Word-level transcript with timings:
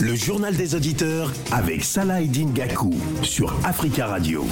Le 0.00 0.16
journal 0.16 0.56
des 0.56 0.74
auditeurs 0.74 1.32
avec 1.52 1.84
Salah 1.84 2.22
Gakou 2.22 2.94
sur 3.22 3.54
Africa 3.64 4.06
Radio. 4.06 4.44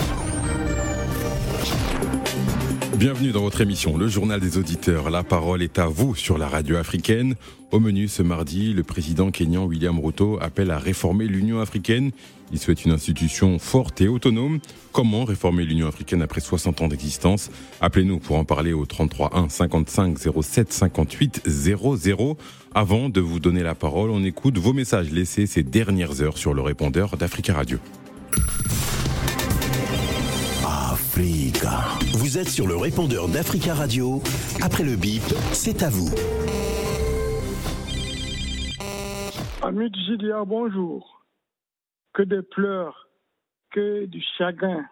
Bienvenue 2.97 3.33
dans 3.33 3.43
votre 3.43 3.61
émission, 3.61 3.99
le 3.99 4.07
journal 4.09 4.41
des 4.41 4.59
auditeurs. 4.59 5.11
La 5.11 5.25
parole 5.25 5.63
est 5.63 5.79
à 5.79 5.87
vous 5.87 6.15
sur 6.15 6.39
la 6.39 6.49
radio 6.49 6.77
africaine. 6.77 7.35
Au 7.73 7.81
menu 7.81 8.07
ce 8.07 8.23
mardi, 8.23 8.73
le 8.73 8.85
président 8.85 9.31
kényan 9.31 9.65
William 9.65 9.99
Ruto 9.99 10.39
appelle 10.41 10.71
à 10.71 10.79
réformer 10.79 11.27
l'Union 11.27 11.61
africaine. 11.61 12.13
Il 12.53 12.59
souhaite 12.61 12.85
une 12.85 12.93
institution 12.93 13.59
forte 13.59 14.01
et 14.01 14.09
autonome. 14.09 14.61
Comment 14.93 15.25
réformer 15.25 15.65
l'Union 15.65 15.89
africaine 15.89 16.23
après 16.23 16.41
60 16.41 16.81
ans 16.81 16.89
d'existence? 16.89 17.51
Appelez-nous 17.81 18.19
pour 18.19 18.37
en 18.37 18.45
parler 18.45 18.73
au 18.73 18.87
33 18.87 19.37
1 19.37 19.49
55 19.49 20.17
07 20.43 20.73
58 20.73 21.43
00. 21.45 22.37
Avant 22.79 23.09
de 23.09 23.23
vous 23.23 23.41
donner 23.41 23.63
la 23.63 23.75
parole, 23.75 24.11
on 24.11 24.23
écoute 24.23 24.59
vos 24.59 24.75
messages 24.75 25.11
laissés 25.11 25.47
ces 25.47 25.63
dernières 25.63 26.21
heures 26.21 26.37
sur 26.37 26.53
le 26.53 26.61
répondeur 26.61 27.17
d'Africa 27.17 27.55
Radio. 27.55 27.79
Africa. 30.63 31.89
Vous 32.19 32.37
êtes 32.37 32.51
sur 32.51 32.67
le 32.67 32.77
répondeur 32.77 33.29
d'Africa 33.29 33.73
Radio. 33.73 34.21
Après 34.63 34.85
le 34.85 34.95
bip, 34.95 35.23
c'est 35.53 35.83
à 35.83 35.89
vous. 35.89 36.13
Amis 39.63 39.89
du 39.89 40.01
GDA, 40.11 40.45
bonjour. 40.45 41.25
Que 42.13 42.25
des 42.25 42.43
pleurs, 42.43 43.09
que 43.71 44.05
du 44.05 44.23
chagrin, 44.37 44.85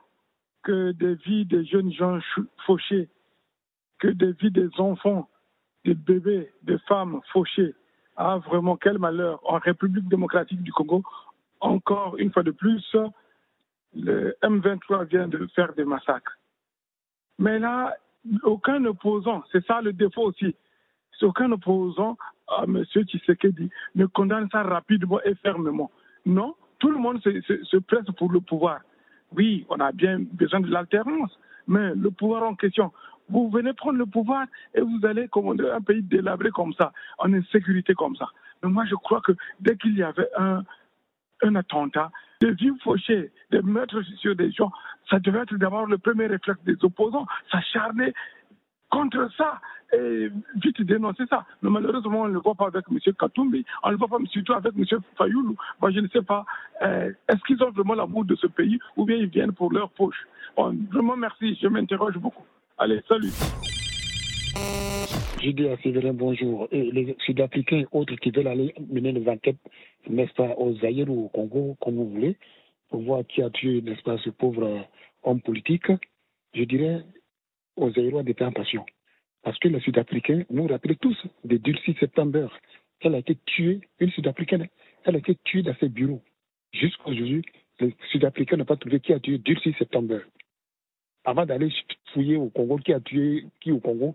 que 0.62 0.92
des 0.92 1.16
vies 1.16 1.44
des 1.44 1.66
jeunes 1.66 1.92
gens 1.92 2.18
fauchés, 2.64 3.10
que 3.98 4.08
des 4.08 4.32
vies 4.40 4.50
des 4.50 4.70
enfants, 4.78 5.28
des 5.84 5.94
bébés, 5.94 6.50
des 6.62 6.78
femmes 6.88 7.20
fauchées. 7.32 7.74
Ah, 8.16 8.38
vraiment, 8.38 8.76
quel 8.76 8.98
malheur. 8.98 9.40
En 9.44 9.58
République 9.58 10.08
démocratique 10.08 10.62
du 10.62 10.72
Congo, 10.72 11.02
encore 11.60 12.16
une 12.18 12.32
fois 12.32 12.42
de 12.42 12.52
plus, 12.52 12.96
le 13.94 14.34
M23 14.42 15.06
vient 15.06 15.28
de 15.28 15.46
faire 15.54 15.72
des 15.74 15.84
massacres. 15.84 16.38
Mais 17.38 17.58
là, 17.58 17.94
aucun 18.42 18.84
opposant, 18.84 19.42
c'est 19.50 19.64
ça 19.66 19.80
le 19.80 19.92
défaut 19.92 20.22
aussi, 20.28 20.54
aucun 21.22 21.50
opposant 21.52 22.16
à 22.48 22.64
M. 22.64 22.84
Tshisekedi 22.84 23.70
ne 23.94 24.06
condamne 24.06 24.48
ça 24.50 24.62
rapidement 24.62 25.20
et 25.24 25.34
fermement. 25.36 25.90
Non, 26.26 26.54
tout 26.78 26.90
le 26.90 26.98
monde 26.98 27.20
se, 27.22 27.76
presse 27.78 28.04
pour 28.16 28.30
le 28.30 28.40
pouvoir. 28.40 28.80
Oui, 29.36 29.66
on 29.68 29.80
a 29.80 29.90
bien 29.92 30.18
besoin 30.20 30.60
de 30.60 30.70
l'alternance, 30.70 31.36
mais 31.66 31.94
le 31.94 32.10
pouvoir 32.10 32.42
en 32.44 32.54
question, 32.54 32.92
vous 33.28 33.48
venez 33.50 33.72
prendre 33.72 33.98
le 33.98 34.06
pouvoir 34.06 34.46
et 34.74 34.80
vous 34.80 35.00
allez 35.04 35.28
commander 35.28 35.68
un 35.68 35.80
pays 35.80 36.02
délabré 36.02 36.50
comme 36.50 36.72
ça, 36.74 36.92
en 37.18 37.32
insécurité 37.32 37.94
comme 37.94 38.16
ça. 38.16 38.28
Mais 38.62 38.68
moi, 38.68 38.84
je 38.86 38.94
crois 38.94 39.20
que 39.20 39.32
dès 39.60 39.76
qu'il 39.76 39.96
y 39.96 40.02
avait 40.02 40.28
un, 40.36 40.62
un 41.42 41.54
attentat, 41.54 42.10
de 42.40 42.48
vivre 42.48 42.76
fauchés, 42.82 43.30
de 43.50 43.60
mettre 43.60 44.02
sur 44.18 44.36
des 44.36 44.50
gens, 44.50 44.70
ça 45.08 45.18
devait 45.18 45.40
être 45.40 45.56
d'abord 45.56 45.86
le 45.86 45.98
premier 45.98 46.26
réflexe 46.26 46.62
des 46.64 46.76
opposants, 46.82 47.26
s'acharner 47.50 48.12
contre 48.90 49.28
ça 49.36 49.60
et 49.92 50.28
vite 50.62 50.82
dénoncer 50.82 51.24
ça. 51.30 51.44
Mais 51.62 51.70
malheureusement, 51.70 52.22
on 52.22 52.28
ne 52.28 52.34
le 52.34 52.40
voit 52.40 52.54
pas 52.54 52.66
avec 52.66 52.84
M. 52.90 52.98
Katumbi, 53.18 53.64
on 53.82 53.88
ne 53.88 53.92
le 53.92 53.98
voit 53.98 54.08
pas 54.08 54.18
surtout 54.26 54.52
avec 54.52 54.72
M. 54.76 54.84
Fayoulou. 55.16 55.56
Moi, 55.80 55.90
je 55.90 56.00
ne 56.00 56.08
sais 56.08 56.22
pas, 56.22 56.44
euh, 56.82 57.10
est-ce 57.28 57.42
qu'ils 57.46 57.62
ont 57.62 57.70
vraiment 57.70 57.94
l'amour 57.94 58.24
de 58.24 58.34
ce 58.34 58.46
pays 58.46 58.78
ou 58.96 59.04
bien 59.04 59.16
ils 59.16 59.28
viennent 59.28 59.52
pour 59.52 59.72
leur 59.72 59.90
poche 59.90 60.26
Vraiment, 60.56 61.16
merci, 61.16 61.58
je 61.60 61.68
m'interroge 61.68 62.16
beaucoup. 62.18 62.44
Allez, 62.76 63.00
salut. 63.08 63.30
J'ai 65.40 65.76
Séverin, 65.82 66.12
bonjour. 66.12 66.66
Et 66.72 66.90
les 66.90 67.16
Sud-Africains 67.24 67.84
autres 67.92 68.16
qui 68.16 68.32
veulent 68.32 68.48
aller 68.48 68.74
mener 68.90 69.12
des 69.12 69.28
enquêtes, 69.28 69.58
n'est-ce 70.08 70.32
pas, 70.34 70.54
au 70.56 70.74
Zaïre 70.78 71.08
ou 71.08 71.26
au 71.26 71.28
Congo, 71.28 71.76
comme 71.80 71.94
vous 71.96 72.08
voulez, 72.08 72.36
pour 72.88 73.02
voir 73.02 73.24
qui 73.28 73.42
a 73.42 73.50
tué, 73.50 73.80
n'est-ce 73.80 74.02
pas, 74.02 74.18
ce 74.18 74.30
pauvre 74.30 74.88
homme 75.22 75.40
politique, 75.40 75.86
je 76.52 76.64
dirais 76.64 77.04
aux 77.76 77.92
Zaïrois 77.92 78.24
d'être 78.24 78.42
en 78.42 78.50
passion. 78.50 78.84
Parce 79.44 79.58
que 79.60 79.68
les 79.68 79.80
Sud-Africains 79.80 80.42
nous 80.50 80.66
rappellent 80.66 80.96
tous 80.96 81.16
des 81.44 81.60
6 81.84 81.94
septembre. 82.00 82.50
Elle 83.00 83.14
a 83.14 83.18
été 83.18 83.36
tuée, 83.46 83.82
une 84.00 84.10
Sud-Africaine, 84.10 84.66
elle 85.04 85.14
a 85.14 85.18
été 85.18 85.36
tuée 85.44 85.62
dans 85.62 85.76
ses 85.78 85.88
bureaux. 85.88 86.22
Jusqu'à 86.72 87.06
aujourd'hui, 87.06 87.44
les 87.78 87.94
Sud-Africains 88.10 88.56
n'ont 88.56 88.64
pas 88.64 88.76
trouvé 88.76 88.98
qui 88.98 89.12
a 89.12 89.20
tué 89.20 89.38
6 89.62 89.74
septembre. 89.78 90.22
Avant 91.24 91.46
d'aller 91.46 91.72
fouiller 92.12 92.36
au 92.36 92.50
Congo, 92.50 92.76
qui 92.78 92.92
a 92.92 93.00
tué 93.00 93.46
qui 93.60 93.72
au 93.72 93.80
Congo, 93.80 94.14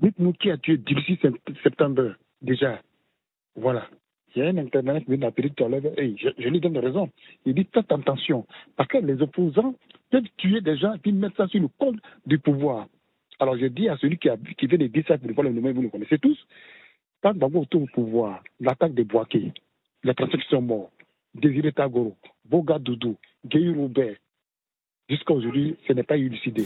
Dites-nous 0.00 0.32
qui 0.32 0.50
a 0.50 0.56
tué 0.58 0.80
16 1.22 1.32
septembre 1.62 2.14
déjà. 2.42 2.80
Voilà. 3.54 3.86
Il 4.34 4.42
y 4.42 4.46
a 4.46 4.48
un 4.48 4.58
internet 4.58 5.04
qui 5.04 5.10
vient 5.10 5.18
d'appeler 5.18 5.50
tout 5.50 5.64
à 5.64 5.68
je, 5.68 6.48
lui 6.48 6.60
donne 6.60 6.76
raison. 6.78 7.08
Il 7.46 7.54
dit 7.54 7.66
faites 7.72 7.92
attention, 7.92 8.44
parce 8.76 8.88
que 8.88 8.98
les 8.98 9.22
opposants 9.22 9.74
peuvent 10.10 10.24
tuer 10.36 10.60
des 10.60 10.76
gens 10.76 10.94
et 10.94 10.98
puis 10.98 11.12
mettre 11.12 11.36
ça 11.36 11.46
sur 11.46 11.60
le 11.60 11.68
compte 11.78 12.00
du 12.26 12.40
pouvoir. 12.40 12.88
Alors 13.38 13.56
je 13.56 13.66
dis 13.66 13.88
à 13.88 13.96
celui 13.98 14.18
qui, 14.18 14.28
qui 14.58 14.66
vient 14.66 14.78
de 14.78 14.86
dire 14.88 15.04
pour 15.34 15.44
le 15.44 15.52
nommer, 15.52 15.72
vous 15.72 15.82
le 15.82 15.88
connaissez 15.88 16.18
tous, 16.18 16.38
tant 17.22 17.32
d'abord 17.32 17.62
autour 17.62 17.82
du 17.82 17.92
pouvoir, 17.92 18.42
l'attaque 18.58 18.94
des 18.94 19.04
Boaké, 19.04 19.52
la 20.02 20.14
transaction 20.14 20.60
mort, 20.60 20.90
Désiré 21.34 21.70
Tagoro, 21.70 22.16
Boga 22.44 22.80
Doudou, 22.80 23.16
Guy 23.46 23.68
Roubert, 23.68 24.16
jusqu'à 25.08 25.34
aujourd'hui, 25.34 25.76
ce 25.86 25.92
n'est 25.92 26.02
pas 26.02 26.16
élucidé. 26.16 26.64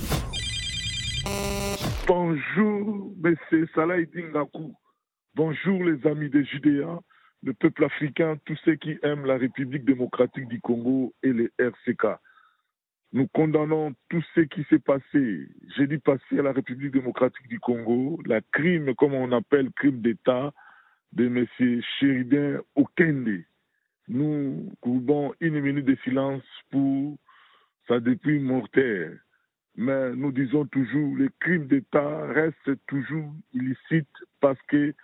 Bonjour, 2.06 3.12
M. 3.24 3.36
Salah 3.74 3.98
Ngakou. 4.00 4.74
Bonjour, 5.34 5.84
les 5.84 6.06
amis 6.06 6.30
des 6.30 6.44
Judéens, 6.44 7.00
le 7.42 7.52
peuple 7.52 7.84
africain, 7.84 8.36
tous 8.44 8.58
ceux 8.64 8.76
qui 8.76 8.98
aiment 9.02 9.26
la 9.26 9.36
République 9.36 9.84
démocratique 9.84 10.48
du 10.48 10.60
Congo 10.60 11.14
et 11.22 11.32
les 11.32 11.50
RCK. 11.58 12.18
Nous 13.12 13.26
condamnons 13.28 13.94
tout 14.10 14.22
ce 14.34 14.40
qui 14.42 14.64
s'est 14.64 14.78
passé, 14.78 15.48
j'ai 15.76 15.86
dit 15.86 15.98
passé 15.98 16.38
à 16.38 16.42
la 16.42 16.52
République 16.52 16.92
démocratique 16.92 17.48
du 17.48 17.58
Congo, 17.58 18.20
la 18.26 18.40
crime, 18.52 18.94
comme 18.94 19.14
on 19.14 19.32
appelle 19.32 19.70
crime 19.72 20.00
d'État, 20.00 20.52
de 21.12 21.26
M. 21.26 21.46
Sheridan 21.98 22.60
Okende. 22.74 23.44
Nous 24.08 24.72
courbons 24.80 25.32
une 25.40 25.60
minute 25.60 25.86
de 25.86 25.96
silence 26.04 26.42
pour 26.70 27.16
sa 27.88 28.00
dépouille 28.00 28.38
mortelle 28.38 29.20
mais 29.76 30.14
nous 30.14 30.32
disons 30.32 30.66
toujours 30.66 31.16
les 31.16 31.28
crimes 31.40 31.66
d'État 31.66 32.26
restent 32.26 32.78
toujours 32.86 33.32
illicites 33.54 34.06
parce 34.40 34.60
que 34.68 34.94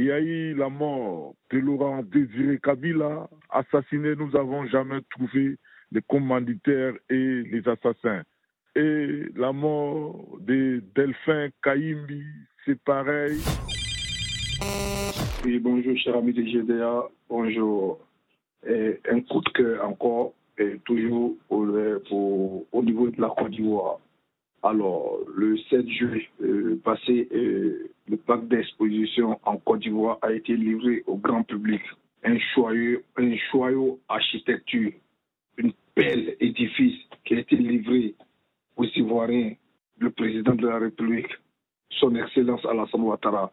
il 0.00 0.06
y 0.06 0.12
a 0.12 0.18
eu 0.18 0.54
la 0.54 0.70
mort 0.70 1.34
de 1.50 1.58
Laurent 1.58 2.02
Désiré 2.02 2.58
Kabila, 2.58 3.28
assassiné, 3.50 4.16
nous 4.16 4.30
n'avons 4.30 4.66
jamais 4.66 5.00
trouvé 5.10 5.58
les 5.92 6.00
commanditaires 6.00 6.94
et 7.10 7.42
les 7.42 7.62
assassins. 7.68 8.22
Et 8.74 9.26
la 9.36 9.52
mort 9.52 10.38
de 10.40 10.82
Delphin 10.94 11.50
Kaimbi, 11.62 12.24
c'est 12.64 12.80
pareil. 12.80 13.40
Oui, 15.44 15.58
bonjour, 15.58 15.94
cher 15.98 16.16
ami 16.16 16.32
de 16.32 16.44
GDA. 16.44 17.02
Bonjour. 17.28 18.00
Un 18.66 19.20
coup 19.20 19.42
de 19.42 19.50
cœur 19.50 19.86
encore 19.86 20.32
toujours 20.84 21.34
au, 21.48 22.66
au, 22.72 22.82
niveau 22.82 23.08
de 23.08 23.20
la 23.20 23.28
Côte 23.30 23.50
d'Ivoire. 23.50 23.98
Alors, 24.62 25.18
le 25.34 25.56
7 25.56 25.88
juillet 25.88 26.28
euh, 26.42 26.78
passé, 26.84 27.28
euh, 27.32 27.90
le 28.08 28.16
parc 28.18 28.46
d'exposition 28.48 29.38
en 29.44 29.56
Côte 29.56 29.80
d'Ivoire 29.80 30.18
a 30.20 30.32
été 30.32 30.54
livré 30.56 31.02
au 31.06 31.16
grand 31.16 31.42
public. 31.44 31.80
Un 32.24 32.36
joyeux, 32.54 33.04
un 33.16 33.34
joyau 33.50 33.98
architecture, 34.08 34.92
une 35.56 35.72
belle 35.96 36.36
édifice 36.40 37.00
qui 37.24 37.34
a 37.34 37.38
été 37.38 37.56
livré 37.56 38.14
aux 38.76 38.84
Ivoiriens. 38.84 39.54
Le 39.98 40.10
président 40.10 40.54
de 40.54 40.66
la 40.66 40.78
République, 40.78 41.30
son 41.90 42.14
Excellence 42.16 42.64
Alassane 42.66 43.02
Ouattara, 43.02 43.50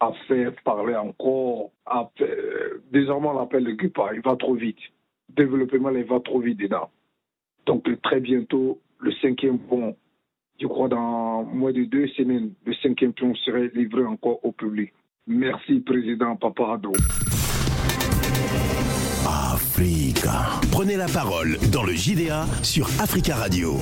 a 0.00 0.12
fait 0.28 0.50
parler 0.62 0.94
encore. 0.94 1.70
désormais, 2.92 3.28
on 3.28 3.38
l'appelle 3.38 3.64
le 3.64 3.72
Gupa, 3.72 4.10
il 4.14 4.20
va 4.20 4.36
trop 4.36 4.54
vite 4.54 4.78
développement 5.28 5.90
il 5.90 6.04
va 6.04 6.20
trop 6.20 6.40
vite 6.40 6.58
dedans. 6.58 6.90
Donc 7.66 7.84
très 8.02 8.20
bientôt, 8.20 8.80
le 8.98 9.12
cinquième 9.22 9.58
pont, 9.58 9.96
je 10.60 10.66
crois 10.66 10.88
dans 10.88 11.44
moins 11.44 11.72
de 11.72 11.84
deux 11.84 12.06
semaines, 12.08 12.52
le 12.64 12.74
cinquième 12.82 13.12
pont 13.12 13.34
serait 13.34 13.70
livré 13.74 14.04
encore 14.04 14.44
au 14.44 14.52
public. 14.52 14.92
Merci, 15.26 15.80
Président 15.80 16.36
Paparado. 16.36 16.92
Africa. 19.26 20.60
Prenez 20.70 20.96
la 20.96 21.06
parole 21.06 21.56
dans 21.72 21.82
le 21.82 21.92
JDA 21.92 22.44
sur 22.62 22.86
Africa 23.00 23.36
Radio. 23.36 23.78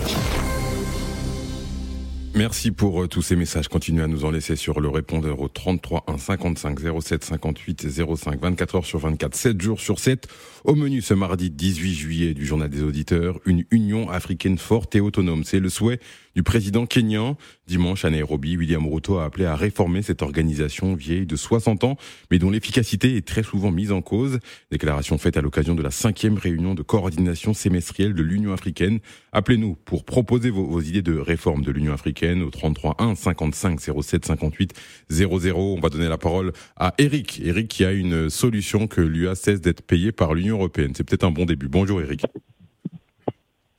Merci 2.35 2.71
pour 2.71 3.03
euh, 3.03 3.09
tous 3.09 3.21
ces 3.21 3.37
messages. 3.37 3.69
Continuez 3.69 4.03
à 4.03 4.07
nous 4.07 4.25
en 4.25 4.31
laisser 4.31 4.57
sur 4.57 4.81
le 4.81 4.89
répondeur 4.89 5.41
au 5.41 5.49
33 5.49 6.05
1 6.07 6.17
55 6.17 6.79
07 7.03 7.25
58 7.25 7.89
05 8.17 8.41
24 8.41 8.75
heures 8.77 8.87
sur 8.87 9.01
24, 9.01 9.35
7 9.35 9.61
jours 9.61 9.81
sur 9.81 9.99
7. 9.99 10.29
Au 10.65 10.75
menu 10.75 11.03
ce 11.03 11.13
mardi 11.13 11.51
18 11.51 11.95
juillet 11.95 12.35
du 12.35 12.47
journal 12.47 12.71
des 12.71 12.83
auditeurs, 12.83 13.39
une 13.45 13.65
union 13.71 14.09
africaine 14.09 14.57
forte 14.57 14.95
et 14.95 15.01
autonome. 15.01 15.45
C'est 15.45 15.61
le 15.61 15.69
souhait 15.69 16.01
du 16.35 16.43
président 16.43 16.87
kényan. 16.87 17.37
Dimanche 17.67 18.05
à 18.05 18.11
Nairobi, 18.11 18.57
William 18.57 18.87
Ruto 18.87 19.19
a 19.19 19.25
appelé 19.25 19.45
à 19.45 19.57
réformer 19.57 20.03
cette 20.03 20.23
organisation 20.23 20.95
vieille 20.95 21.27
de 21.27 21.37
60 21.37 21.85
ans, 21.85 21.97
mais 22.31 22.39
dont 22.39 22.51
l'efficacité 22.51 23.17
est 23.17 23.27
très 23.27 23.43
souvent 23.43 23.71
mise 23.71 23.93
en 23.93 24.03
cause. 24.03 24.39
Déclaration 24.71 25.19
faite 25.19 25.37
à 25.37 25.41
l'occasion 25.41 25.75
de 25.75 25.83
la 25.83 25.91
cinquième 25.91 26.37
réunion 26.37 26.75
de 26.75 26.83
coordination 26.83 27.55
semestrielle 27.55 28.15
de 28.15 28.23
l'Union 28.23 28.53
africaine. 28.53 28.99
Appelez-nous 29.33 29.75
pour 29.75 30.05
proposer 30.05 30.51
vos, 30.51 30.81
idées 30.81 31.03
de 31.03 31.17
réforme 31.17 31.63
de 31.63 31.71
l'Union 31.71 31.93
africaine 31.93 32.43
au 32.43 32.51
33 32.51 32.97
1 32.99 33.15
55 33.15 33.81
07 33.81 34.27
58 34.27 34.75
00. 35.11 35.77
On 35.77 35.81
va 35.81 35.89
donner 35.89 36.09
la 36.09 36.19
parole 36.19 36.53
à 36.77 36.95
Eric. 36.99 37.41
Eric 37.45 37.69
qui 37.69 37.85
a 37.85 37.93
une 37.93 38.29
solution 38.29 38.87
que 38.87 39.01
l'UA 39.01 39.35
cesse 39.35 39.61
d'être 39.61 39.83
payé 39.83 40.13
par 40.13 40.35
l'Union 40.35 40.57
européenne. 40.57 40.93
C'est 40.95 41.05
peut-être 41.05 41.25
un 41.25 41.31
bon 41.31 41.45
début. 41.45 41.69
Bonjour 41.69 42.01
Eric. 42.01 42.23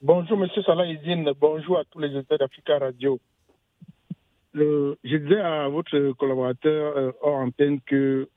Bonjour 0.06 0.38
Monsieur 0.38 0.62
Salah 0.64 0.84
bonjour 1.40 1.80
à 1.80 1.86
tous 1.86 1.98
les 2.00 2.14
auditeurs 2.14 2.38
d'Africa 2.38 2.78
Radio. 2.78 3.22
je 4.54 5.16
disais 5.16 5.40
à 5.40 5.70
votre 5.70 6.12
collaborateur 6.18 6.98
euh, 6.98 7.12
hors 7.22 7.38
antenne 7.38 7.80
que 7.80 8.28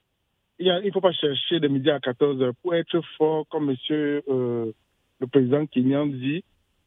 il 0.59 0.71
ne 0.71 0.91
faut 0.91 1.01
pas 1.01 1.11
chercher 1.11 1.59
de 1.59 1.67
midi 1.67 1.89
à 1.89 1.99
14 1.99 2.41
heures. 2.41 2.53
Pour 2.63 2.73
être 2.73 3.01
fort, 3.17 3.45
comme 3.49 3.65
Monsieur 3.65 4.23
euh, 4.29 4.71
le 5.19 5.27
président 5.27 5.65
Kenyan 5.65 6.05
dit, 6.05 6.41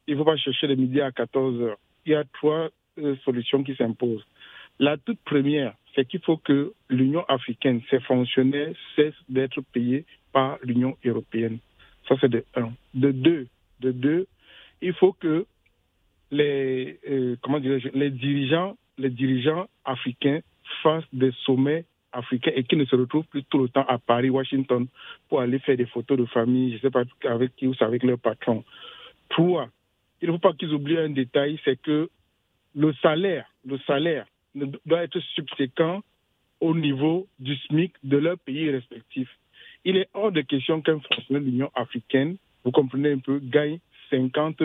il 0.07 0.15
ne 0.15 0.19
faut 0.19 0.25
pas 0.25 0.39
chercher 0.39 0.67
de 0.67 0.77
midi 0.77 1.03
à 1.03 1.13
14 1.13 1.61
heures. 1.61 1.79
Il 2.07 2.13
y 2.13 2.15
a 2.15 2.25
trois 2.33 2.71
euh, 3.01 3.17
solutions 3.23 3.63
qui 3.63 3.77
s'imposent. 3.77 4.25
La 4.79 4.97
toute 4.97 5.21
première, 5.27 5.75
c'est 5.95 6.09
qu'il 6.09 6.21
faut 6.21 6.39
que 6.39 6.73
l'Union 6.89 7.23
africaine, 7.29 7.83
ses 7.91 8.01
fonctionnaires, 8.01 8.73
cessent 8.97 9.13
d'être 9.29 9.61
payés 9.75 10.07
par 10.33 10.57
l'Union 10.63 10.97
européenne. 11.05 11.59
Ça, 12.09 12.15
c'est 12.19 12.31
de 12.31 12.47
un. 12.57 12.73
De 12.95 13.11
deux, 13.11 13.47
de 13.81 13.93
deux, 13.93 14.27
il 14.83 14.93
faut 14.95 15.13
que 15.13 15.47
les, 16.31 16.99
euh, 17.09 17.37
comment 17.43 17.59
les 17.59 18.11
dirigeants, 18.11 18.77
les 18.99 19.11
dirigeants 19.11 19.69
africains 19.85 20.41
fassent 20.83 21.13
des 21.13 21.33
sommets 21.45 21.85
africains 22.13 22.53
et 22.55 22.65
qu'ils 22.65 22.79
ne 22.79 22.85
se 22.85 22.97
retrouvent 22.97 23.27
plus 23.27 23.45
tout 23.45 23.59
le 23.59 23.69
temps 23.69 23.85
à 23.87 23.99
Paris, 23.99 24.31
Washington, 24.31 24.87
pour 25.29 25.41
aller 25.41 25.59
faire 25.61 25.77
des 25.77 25.87
photos 25.87 26.19
de 26.19 26.25
famille, 26.27 26.71
je 26.71 26.77
ne 26.77 26.81
sais 26.81 26.91
pas 26.91 27.05
avec 27.29 27.55
qui 27.57 27.67
ou 27.67 27.75
avec 27.81 28.03
leur 28.03 28.19
patron. 28.19 28.65
Trois, 29.29 29.69
il 30.21 30.29
ne 30.29 30.33
faut 30.33 30.39
pas 30.39 30.53
qu'ils 30.53 30.73
oublient 30.73 30.99
un 30.99 31.11
détail, 31.11 31.59
c'est 31.65 31.81
que 31.81 32.09
le 32.75 32.93
salaire, 32.95 33.47
le 33.65 33.79
salaire 33.79 34.27
doit 34.55 35.03
être 35.03 35.21
subséquent 35.35 36.03
au 36.61 36.75
niveau 36.75 37.27
du 37.39 37.57
SMIC 37.57 37.93
de 38.03 38.17
leur 38.19 38.39
pays 38.39 38.71
respectif. 38.71 39.29
Il 39.85 39.97
est 39.97 40.09
hors 40.13 40.31
de 40.31 40.43
question 40.43 40.83
qu'un 40.83 41.01
fonctionnaire 41.01 41.43
de 41.43 41.47
l'Union 41.47 41.71
africaine, 41.75 42.37
vous 42.65 42.71
comprenez 42.71 43.13
un 43.13 43.19
peu, 43.19 43.39
gagne 43.43 43.79
50 44.11 44.63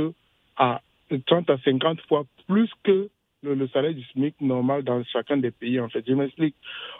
à 0.58 0.82
30 1.26 1.50
à 1.50 1.58
50 1.60 2.02
fois 2.02 2.26
plus 2.48 2.70
que 2.84 3.10
le, 3.44 3.68
salaire 3.68 3.94
du 3.94 4.04
SMIC 4.06 4.42
normal 4.42 4.84
dans 4.84 5.04
chacun 5.04 5.38
des 5.38 5.52
pays, 5.52 5.80
en 5.80 5.88
fait. 5.88 6.04
Je 6.08 6.14
m'explique. 6.14 6.56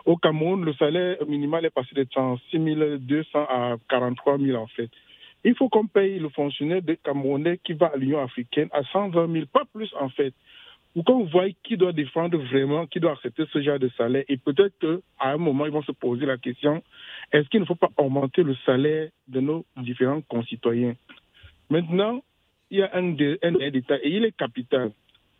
Au 0.06 0.16
Cameroun, 0.16 0.64
le 0.64 0.74
salaire 0.74 1.18
minimal 1.28 1.66
est 1.66 1.72
passé 1.72 1.96
de 1.96 2.04
36 2.04 2.60
200 3.00 3.46
à 3.50 3.76
43 3.90 4.38
000, 4.38 4.56
en 4.56 4.68
fait. 4.68 4.90
Il 5.44 5.56
faut 5.56 5.70
qu'on 5.70 5.88
paye 5.88 6.20
le 6.20 6.30
fonctionnaire 6.30 6.84
de 6.84 6.94
Camerounais 6.94 7.60
qui 7.64 7.74
va 7.74 7.88
à 7.88 7.98
l'Union 7.98 8.22
africaine 8.22 8.70
à 8.74 8.84
120 8.84 9.32
000, 9.32 9.46
pas 9.48 9.64
plus, 9.74 9.92
en 10.00 10.10
fait 10.10 10.34
ou 10.96 11.04
qu'on 11.04 11.26
voit 11.26 11.50
qui 11.64 11.76
doit 11.76 11.92
défendre 11.92 12.38
vraiment, 12.38 12.88
qui 12.88 13.00
doit 13.00 13.12
accepter 13.12 13.44
ce 13.52 13.62
genre 13.62 13.80
de 13.80 13.90
salaire. 13.98 14.24
Et 14.30 14.38
peut-être 14.38 14.80
qu'à 14.80 15.30
un 15.30 15.38
moment, 15.38 15.66
ils 15.66 15.72
vont 15.72 15.84
se 15.84 15.92
poser 15.92 16.26
la 16.26 16.38
question, 16.38 16.82
est-ce 17.32 17.48
qu'il 17.50 17.60
ne 17.60 17.66
faut 17.66 17.76
pas 17.76 17.90
augmenter 17.98 18.44
le 18.44 18.56
salaire 18.66 19.10
de 19.28 19.42
nos 19.42 19.66
différents 19.78 20.22
concitoyens? 20.22 20.96
Maintenant, 21.70 22.24
il 22.72 22.80
y 22.80 22.82
a 22.82 22.90
un, 22.94 23.10
un 23.10 23.70
détail 23.70 24.00
et 24.04 24.10
il 24.10 24.26
est 24.26 24.36
capital. 24.36 24.92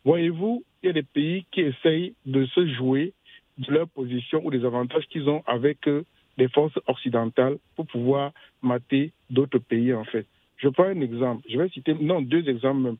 Voyez-vous, 0.04 0.64
il 0.82 0.86
y 0.86 0.90
a 0.90 0.92
des 0.92 1.02
pays 1.02 1.46
qui 1.50 1.62
essayent 1.62 2.14
de 2.24 2.46
se 2.46 2.66
jouer 2.74 3.12
de 3.58 3.72
leur 3.72 3.88
position 3.88 4.40
ou 4.44 4.50
des 4.50 4.64
avantages 4.64 5.06
qu'ils 5.06 5.28
ont 5.28 5.42
avec 5.46 5.88
euh, 5.88 6.04
des 6.38 6.48
forces 6.48 6.78
occidentales 6.86 7.56
pour 7.74 7.86
pouvoir 7.86 8.32
mater 8.62 9.12
d'autres 9.30 9.58
pays, 9.58 9.92
en 9.94 10.04
fait. 10.04 10.26
Je 10.58 10.68
prends 10.68 10.84
un 10.84 11.00
exemple. 11.00 11.44
Je 11.48 11.58
vais 11.58 11.68
citer, 11.70 11.94
non, 11.94 12.22
deux 12.22 12.48
exemples 12.48 12.80
même. 12.80 12.96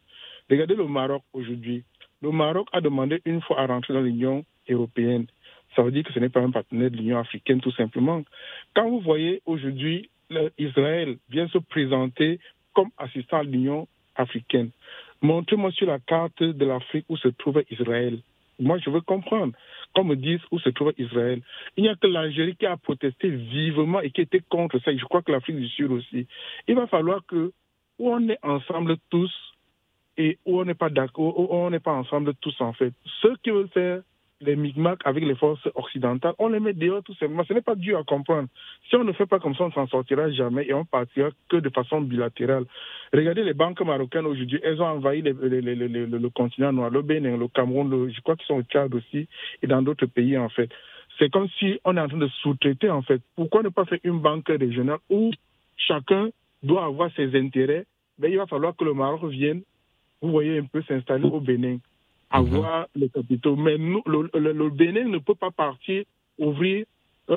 Regardez 0.50 0.75
le 0.75 0.87
Maroc 0.87 1.22
aujourd'hui. 1.32 1.84
Le 2.22 2.31
Maroc 2.31 2.69
a 2.72 2.81
demandé 2.81 3.20
une 3.25 3.40
fois 3.43 3.61
à 3.61 3.67
rentrer 3.67 3.94
dans 3.94 4.00
l'Union 4.00 4.44
européenne. 4.69 5.26
Ça 5.75 5.82
veut 5.82 5.90
dire 5.90 6.05
que 6.05 6.12
ce 6.12 6.19
n'est 6.19 6.29
pas 6.29 6.40
un 6.40 6.50
partenaire 6.50 6.90
de 6.90 6.96
l'Union 6.96 7.19
africaine, 7.19 7.61
tout 7.61 7.72
simplement. 7.72 8.22
Quand 8.75 8.88
vous 8.88 9.00
voyez 9.00 9.43
aujourd'hui 9.44 10.08
Israël 10.58 11.19
vient 11.31 11.49
se 11.49 11.58
présenter 11.58 12.40
comme 12.75 12.90
assistant 12.99 13.38
à 13.38 13.43
l'Union 13.43 13.87
africaine, 14.16 14.70
montrez-moi 15.22 15.70
sur 15.72 15.86
la 15.86 15.98
carte 15.98 16.42
de 16.42 16.64
l'Afrique 16.64 17.06
où 17.08 17.16
se 17.16 17.28
trouve 17.28 17.62
Israël. 17.70 18.18
Moi, 18.58 18.78
je 18.78 18.90
veux 18.90 19.02
comprendre. 19.02 19.52
Qu'on 19.94 20.04
me 20.04 20.16
dise 20.16 20.40
où 20.50 20.58
se 20.58 20.70
trouve 20.70 20.92
Israël. 20.98 21.40
Il 21.76 21.82
n'y 21.84 21.88
a 21.88 21.94
que 21.94 22.06
l'Algérie 22.06 22.56
qui 22.56 22.66
a 22.66 22.76
protesté 22.76 23.28
vivement 23.28 24.00
et 24.00 24.10
qui 24.10 24.20
était 24.20 24.40
contre 24.40 24.78
ça. 24.80 24.94
Je 24.94 25.04
crois 25.04 25.22
que 25.22 25.32
l'Afrique 25.32 25.56
du 25.56 25.68
Sud 25.68 25.90
aussi. 25.90 26.26
Il 26.68 26.74
va 26.74 26.86
falloir 26.86 27.24
que, 27.26 27.52
où 27.98 28.10
on 28.12 28.28
est 28.28 28.38
ensemble 28.42 28.96
tous, 29.10 29.32
et 30.19 30.38
où 30.46 30.60
on 30.60 30.64
n'est 30.64 30.74
pas 30.74 30.88
d'accord, 30.88 31.38
où 31.38 31.48
on 31.50 31.70
n'est 31.70 31.80
pas 31.80 31.92
ensemble 31.92 32.34
tous 32.40 32.58
en 32.60 32.72
fait. 32.72 32.92
Ceux 33.20 33.36
qui 33.42 33.50
veulent 33.50 33.69
faire 33.69 34.02
les 34.40 34.56
micmacs 34.56 35.00
avec 35.04 35.24
les 35.24 35.34
forces 35.34 35.66
occidentales, 35.74 36.34
on 36.38 36.48
les 36.48 36.60
met 36.60 36.74
dehors 36.74 37.02
tout 37.02 37.14
simplement. 37.14 37.44
Ce 37.44 37.52
n'est 37.52 37.62
pas 37.62 37.74
dur 37.74 37.98
à 37.98 38.04
comprendre. 38.04 38.48
Si 38.88 38.96
on 38.96 39.04
ne 39.04 39.12
fait 39.12 39.26
pas 39.26 39.38
comme 39.38 39.54
ça, 39.54 39.64
on 39.64 39.68
ne 39.68 39.72
s'en 39.72 39.86
sortira 39.86 40.30
jamais 40.30 40.66
et 40.66 40.74
on 40.74 40.84
partira 40.84 41.30
que 41.48 41.56
de 41.56 41.68
façon 41.70 42.00
bilatérale. 42.00 42.64
Regardez 43.12 43.44
les 43.44 43.54
banques 43.54 43.80
marocaines 43.80 44.26
aujourd'hui, 44.26 44.60
elles 44.62 44.80
ont 44.82 44.86
envahi 44.86 45.22
le 45.22 46.28
continent 46.28 46.72
noir, 46.72 46.90
le 46.90 47.02
Bénin, 47.02 47.36
le 47.36 47.48
Cameroun, 47.48 48.10
je 48.12 48.20
crois 48.20 48.36
qu'ils 48.36 48.46
sont 48.46 48.58
au 48.58 48.62
Tchad 48.62 48.94
aussi 48.94 49.28
et 49.62 49.66
dans 49.66 49.82
d'autres 49.82 50.06
pays 50.06 50.36
en 50.36 50.48
fait. 50.48 50.70
C'est 51.18 51.30
comme 51.30 51.48
si 51.58 51.80
on 51.84 51.96
est 51.96 52.00
en 52.00 52.08
train 52.08 52.18
de 52.18 52.28
sous-traiter 52.42 52.90
en 52.90 53.02
fait. 53.02 53.22
Pourquoi 53.36 53.62
ne 53.62 53.70
pas 53.70 53.86
faire 53.86 53.98
une 54.04 54.20
banque 54.20 54.48
régionale 54.48 54.98
où 55.08 55.30
chacun 55.76 56.28
doit 56.62 56.84
avoir 56.84 57.10
ses 57.16 57.34
intérêts? 57.38 57.86
Mais 58.18 58.28
ben, 58.28 58.32
il 58.32 58.38
va 58.38 58.46
falloir 58.46 58.76
que 58.76 58.84
le 58.84 58.92
Maroc 58.92 59.24
vienne 59.30 59.62
vous 60.20 60.30
voyez 60.30 60.58
un 60.58 60.64
peu 60.64 60.82
s'installer 60.82 61.24
au 61.24 61.40
Bénin, 61.40 61.78
avoir 62.36 62.80
mhm. 62.80 62.86
les 63.02 63.08
capitaux. 63.08 63.56
Mais 63.56 63.76
le, 63.76 64.70
Bénin 64.70 65.04
ne 65.08 65.18
peut 65.18 65.34
pas 65.34 65.50
partir 65.50 66.04
ouvrir 66.38 66.84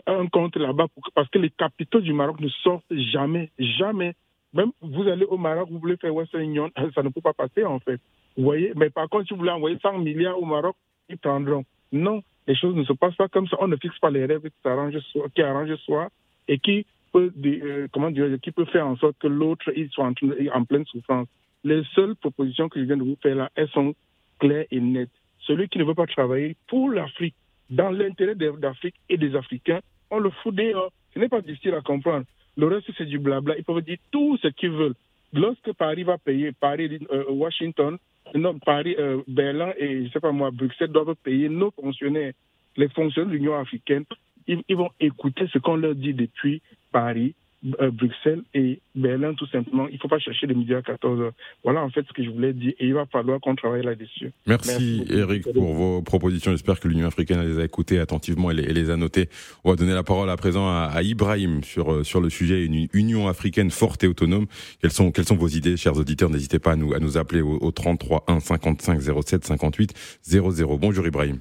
un 0.05 0.27
compte 0.27 0.55
là-bas 0.55 0.87
parce 1.15 1.29
que 1.29 1.39
les 1.39 1.49
capitaux 1.49 1.99
du 1.99 2.13
Maroc 2.13 2.39
ne 2.39 2.49
sortent 2.49 2.85
jamais, 2.91 3.49
jamais. 3.57 4.13
Même 4.53 4.71
vous 4.81 5.07
allez 5.07 5.25
au 5.25 5.37
Maroc, 5.37 5.69
vous 5.71 5.79
voulez 5.79 5.97
faire 5.97 6.13
Western 6.13 6.43
Union, 6.43 6.69
ça 6.95 7.03
ne 7.03 7.09
peut 7.09 7.21
pas 7.21 7.33
passer 7.33 7.63
en 7.63 7.79
fait. 7.79 7.99
Vous 8.37 8.43
voyez, 8.43 8.73
mais 8.75 8.89
par 8.89 9.09
contre, 9.09 9.27
si 9.27 9.33
vous 9.33 9.39
voulez 9.39 9.51
envoyer 9.51 9.77
100 9.81 9.99
milliards 9.99 10.39
au 10.39 10.45
Maroc, 10.45 10.75
ils 11.09 11.17
prendront. 11.17 11.65
Non, 11.91 12.21
les 12.47 12.55
choses 12.55 12.75
ne 12.75 12.83
se 12.83 12.93
passent 12.93 13.15
pas 13.15 13.27
comme 13.27 13.47
ça. 13.47 13.57
On 13.59 13.67
ne 13.67 13.75
fixe 13.75 13.97
pas 13.99 14.09
les 14.09 14.25
rêves 14.25 14.41
qui 14.41 14.67
arrangent 14.67 14.99
soi, 15.11 15.27
qui 15.33 15.41
arrangent 15.41 15.75
soi 15.77 16.09
et 16.47 16.59
qui 16.59 16.85
peut, 17.11 17.31
euh, 17.45 17.87
comment 17.91 18.11
dire, 18.11 18.27
qui 18.41 18.51
peut 18.51 18.65
faire 18.65 18.87
en 18.87 18.95
sorte 18.97 19.17
que 19.19 19.27
l'autre 19.27 19.71
soit 19.91 20.05
en, 20.05 20.13
en 20.53 20.65
pleine 20.65 20.85
souffrance. 20.85 21.27
Les 21.63 21.83
seules 21.95 22.15
propositions 22.15 22.69
que 22.69 22.79
je 22.79 22.85
viens 22.85 22.97
de 22.97 23.03
vous 23.03 23.17
faire 23.21 23.35
là, 23.35 23.49
elles 23.55 23.69
sont 23.69 23.93
claires 24.39 24.65
et 24.71 24.79
nettes. 24.79 25.09
Celui 25.41 25.67
qui 25.69 25.79
ne 25.79 25.83
veut 25.83 25.95
pas 25.95 26.07
travailler 26.07 26.55
pour 26.67 26.89
l'Afrique, 26.91 27.35
dans 27.69 27.89
l'intérêt 27.89 28.35
d'Afrique 28.35 28.95
et 29.09 29.17
des 29.17 29.35
Africains, 29.35 29.79
on 30.09 30.19
le 30.19 30.29
fout 30.29 30.55
dehors. 30.55 30.91
Ce 31.13 31.19
n'est 31.19 31.29
pas 31.29 31.41
difficile 31.41 31.75
à 31.75 31.81
comprendre. 31.81 32.25
Le 32.57 32.67
reste, 32.67 32.91
c'est 32.97 33.05
du 33.05 33.19
blabla. 33.19 33.57
Ils 33.57 33.63
peuvent 33.63 33.81
dire 33.81 33.97
tout 34.11 34.37
ce 34.41 34.47
qu'ils 34.47 34.71
veulent. 34.71 34.95
Lorsque 35.33 35.71
Paris 35.73 36.03
va 36.03 36.17
payer, 36.17 36.51
Paris, 36.51 36.99
euh, 37.11 37.25
Washington, 37.29 37.97
non, 38.33 38.57
Paris, 38.59 38.95
euh, 38.97 39.21
Berlin 39.27 39.73
et, 39.77 40.05
je 40.05 40.11
sais 40.11 40.19
pas 40.19 40.31
moi, 40.31 40.51
Bruxelles 40.51 40.91
doivent 40.91 41.15
payer 41.23 41.49
nos 41.49 41.71
fonctionnaires, 41.71 42.33
les 42.77 42.89
fonctionnaires 42.89 43.31
de 43.31 43.35
l'Union 43.35 43.55
africaine, 43.57 44.05
ils 44.47 44.75
vont 44.75 44.89
écouter 44.99 45.47
ce 45.53 45.59
qu'on 45.59 45.75
leur 45.75 45.93
dit 45.93 46.13
depuis 46.13 46.61
Paris, 46.91 47.35
Bruxelles 47.61 48.43
et 48.53 48.79
Berlin, 48.95 49.33
tout 49.33 49.47
simplement. 49.47 49.87
Il 49.89 49.95
ne 49.95 49.99
faut 49.99 50.07
pas 50.07 50.19
chercher 50.19 50.47
les 50.47 50.55
midi 50.55 50.73
à 50.73 50.81
14 50.81 51.19
heures. 51.19 51.33
Voilà 51.63 51.83
en 51.83 51.89
fait 51.89 52.05
ce 52.07 52.13
que 52.13 52.23
je 52.23 52.29
voulais 52.29 52.53
dire 52.53 52.73
et 52.79 52.87
il 52.87 52.93
va 52.93 53.05
falloir 53.05 53.39
qu'on 53.41 53.55
travaille 53.55 53.83
là-dessus. 53.83 54.31
Merci, 54.47 55.05
Eric 55.09 55.51
pour 55.53 55.73
vos 55.73 56.01
propositions. 56.01 56.51
J'espère 56.51 56.79
que 56.79 56.87
l'Union 56.87 57.07
africaine 57.07 57.41
les 57.41 57.59
a 57.59 57.65
écoutées 57.65 57.99
attentivement 57.99 58.49
et 58.51 58.53
les, 58.53 58.89
a 58.89 58.95
notées. 58.95 59.27
On 59.65 59.71
va 59.71 59.75
donner 59.75 59.93
la 59.93 60.03
parole 60.03 60.29
à 60.29 60.37
présent 60.37 60.67
à, 60.69 61.01
Ibrahim 61.03 61.63
sur, 61.63 61.91
euh, 61.91 62.03
sur 62.03 62.21
le 62.21 62.29
sujet 62.29 62.63
une 62.63 62.87
Union 62.93 63.27
africaine 63.27 63.71
forte 63.71 64.03
et 64.03 64.07
autonome. 64.07 64.45
Quelles 64.81 64.91
sont, 64.91 65.11
quelles 65.11 65.25
sont 65.25 65.35
vos 65.35 65.47
idées, 65.47 65.75
chers 65.75 65.97
auditeurs? 65.97 66.29
N'hésitez 66.29 66.59
pas 66.59 66.71
à 66.71 66.75
nous, 66.77 66.93
à 66.93 66.99
nous 66.99 67.17
appeler 67.17 67.41
au, 67.41 67.57
au 67.61 67.71
33 67.71 68.23
1 68.27 68.39
55 68.39 69.01
07 69.01 69.45
58 69.45 70.19
00. 70.21 70.77
Bonjour 70.77 71.05
Ibrahim. 71.05 71.39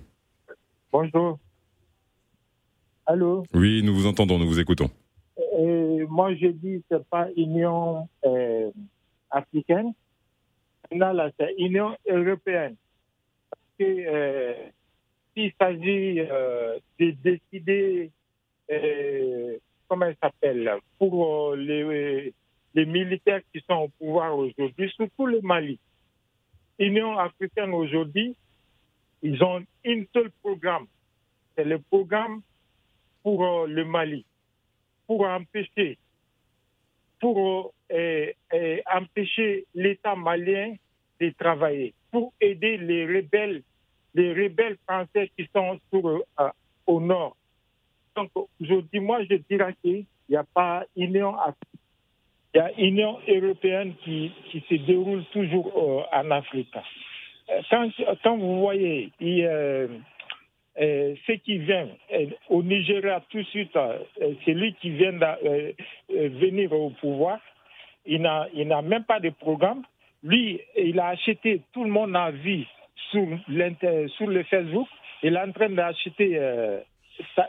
Bonjour. 0.90 1.38
Allô? 3.06 3.44
Oui, 3.54 3.82
nous 3.84 3.94
vous 3.94 4.06
entendons, 4.06 4.38
nous 4.38 4.48
vous 4.48 4.60
écoutons 4.60 4.90
moi, 6.08 6.34
je 6.34 6.48
dis 6.48 6.82
c'est 6.90 7.06
pas 7.08 7.28
Union 7.36 8.08
euh, 8.24 8.70
africaine. 9.30 9.92
Là, 10.90 11.12
là, 11.12 11.30
c'est 11.38 11.54
Union 11.58 11.96
européenne. 12.06 12.76
Parce 13.50 13.62
que 13.78 13.84
euh, 13.84 14.54
s'il 15.34 15.52
s'agit 15.60 16.20
euh, 16.20 16.78
de 16.98 17.10
décider, 17.10 18.10
comment 19.88 20.06
elle 20.06 20.16
s'appelle, 20.22 20.70
pour 20.98 21.54
les, 21.54 22.34
les 22.74 22.86
militaires 22.86 23.40
qui 23.52 23.62
sont 23.66 23.74
au 23.74 23.88
pouvoir 23.88 24.36
aujourd'hui, 24.36 24.90
surtout 24.90 25.26
le 25.26 25.40
Mali. 25.40 25.78
Union 26.78 27.18
africaine 27.18 27.72
aujourd'hui, 27.72 28.36
ils 29.22 29.42
ont 29.42 29.64
un 29.86 30.02
seul 30.12 30.30
programme. 30.42 30.86
C'est 31.56 31.64
le 31.64 31.78
programme 31.78 32.42
pour 33.22 33.66
le 33.66 33.84
Mali, 33.84 34.24
pour 35.08 35.26
empêcher, 35.26 35.98
pour 37.18 37.72
euh, 37.90 38.26
empêcher 38.94 39.64
l'État 39.74 40.14
malien 40.14 40.74
de 41.18 41.30
travailler, 41.30 41.94
pour 42.12 42.32
aider 42.40 42.76
les 42.76 43.06
rebelles, 43.06 43.62
les 44.14 44.32
rebelles 44.32 44.76
français 44.86 45.30
qui 45.36 45.48
sont 45.52 45.80
sur, 45.90 46.22
au 46.86 47.00
nord. 47.00 47.36
Donc 48.14 48.30
aujourd'hui, 48.60 49.00
moi, 49.00 49.24
je 49.24 49.36
dirais 49.48 49.74
qu'il 49.82 50.04
n'y 50.28 50.36
a 50.36 50.44
pas 50.44 50.84
Union 50.94 51.34
Il 52.54 52.58
y 52.58 52.60
a 52.60 52.72
Union 52.78 53.18
européenne 53.26 53.94
qui, 54.04 54.30
qui 54.50 54.62
se 54.68 54.74
déroule 54.86 55.24
toujours 55.32 56.06
en 56.12 56.30
Afrique. 56.30 56.74
Quand, 57.70 57.88
quand 58.22 58.36
vous 58.36 58.60
voyez, 58.60 59.10
il, 59.20 59.42
euh, 60.80 61.16
ce 61.26 61.32
qui 61.32 61.58
vient 61.58 61.88
euh, 62.12 62.26
au 62.48 62.62
Nigeria 62.62 63.20
tout 63.30 63.38
de 63.38 63.46
suite, 63.46 63.74
euh, 63.74 63.98
celui 64.46 64.74
qui 64.74 64.90
vient 64.90 65.12
de 65.12 65.74
venir 66.38 66.72
au 66.72 66.90
pouvoir, 66.90 67.40
il 68.06 68.22
n'a 68.22 68.82
même 68.82 69.04
pas 69.04 69.18
de 69.18 69.30
programme. 69.30 69.82
Lui, 70.22 70.60
il 70.76 71.00
a 71.00 71.08
acheté, 71.08 71.62
tout 71.72 71.82
le 71.82 71.90
monde 71.90 72.14
a 72.14 72.30
vu 72.30 72.64
sur, 73.10 73.26
sur 74.16 74.26
le 74.28 74.42
Facebook, 74.44 74.86
il 75.22 75.34
est 75.34 75.40
en 75.40 75.52
train 75.52 75.70
d'acheter 75.70 76.40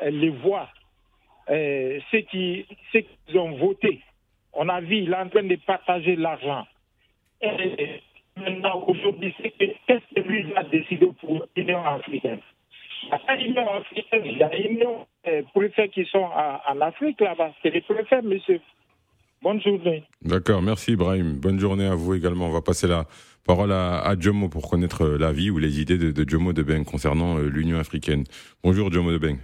les 0.09 0.29
voix, 0.29 0.67
ceux, 1.47 2.21
qui, 2.31 2.65
ceux 2.91 3.03
qui 3.27 3.37
ont 3.37 3.51
voté. 3.51 4.01
On 4.53 4.67
a 4.69 4.81
vu, 4.81 4.97
il 4.97 5.11
est 5.11 5.15
en 5.15 5.29
train 5.29 5.43
de 5.43 5.55
partager 5.55 6.15
l'argent. 6.15 6.65
Maintenant, 8.37 8.83
aujourd'hui, 8.87 9.33
qu'est-ce 9.87 10.15
que 10.15 10.27
lui 10.27 10.45
a 10.55 10.63
décidé 10.63 11.07
pour 11.19 11.45
l'Union 11.55 11.85
africaine? 11.85 12.39
Il 13.03 14.37
y 14.37 14.43
a 14.43 14.57
union 14.59 15.07
préfets 15.53 15.89
qui 15.89 16.05
sont 16.05 16.27
en 16.27 16.81
Afrique 16.81 17.19
là-bas. 17.21 17.53
C'est 17.61 17.71
les 17.71 17.81
préfets, 17.81 18.21
monsieur. 18.21 18.59
Bonne 19.41 19.61
journée. 19.61 20.03
D'accord, 20.21 20.61
merci 20.61 20.93
Ibrahim. 20.93 21.39
Bonne 21.39 21.59
journée 21.59 21.85
à 21.85 21.95
vous 21.95 22.13
également. 22.13 22.47
On 22.47 22.51
va 22.51 22.61
passer 22.61 22.87
la 22.87 23.05
parole 23.45 23.71
à, 23.71 24.13
Jomo 24.19 24.49
pour 24.49 24.69
connaître 24.69 25.05
l'avis 25.07 25.49
ou 25.49 25.57
les 25.57 25.79
idées 25.81 25.97
de, 25.97 26.11
de 26.11 26.29
Jomo 26.29 26.51
Debeng 26.51 26.83
concernant 26.83 27.37
euh, 27.37 27.47
l'Union 27.47 27.79
africaine. 27.79 28.25
Bonjour 28.63 28.91
Jomo 28.91 29.11
Debeng. 29.11 29.37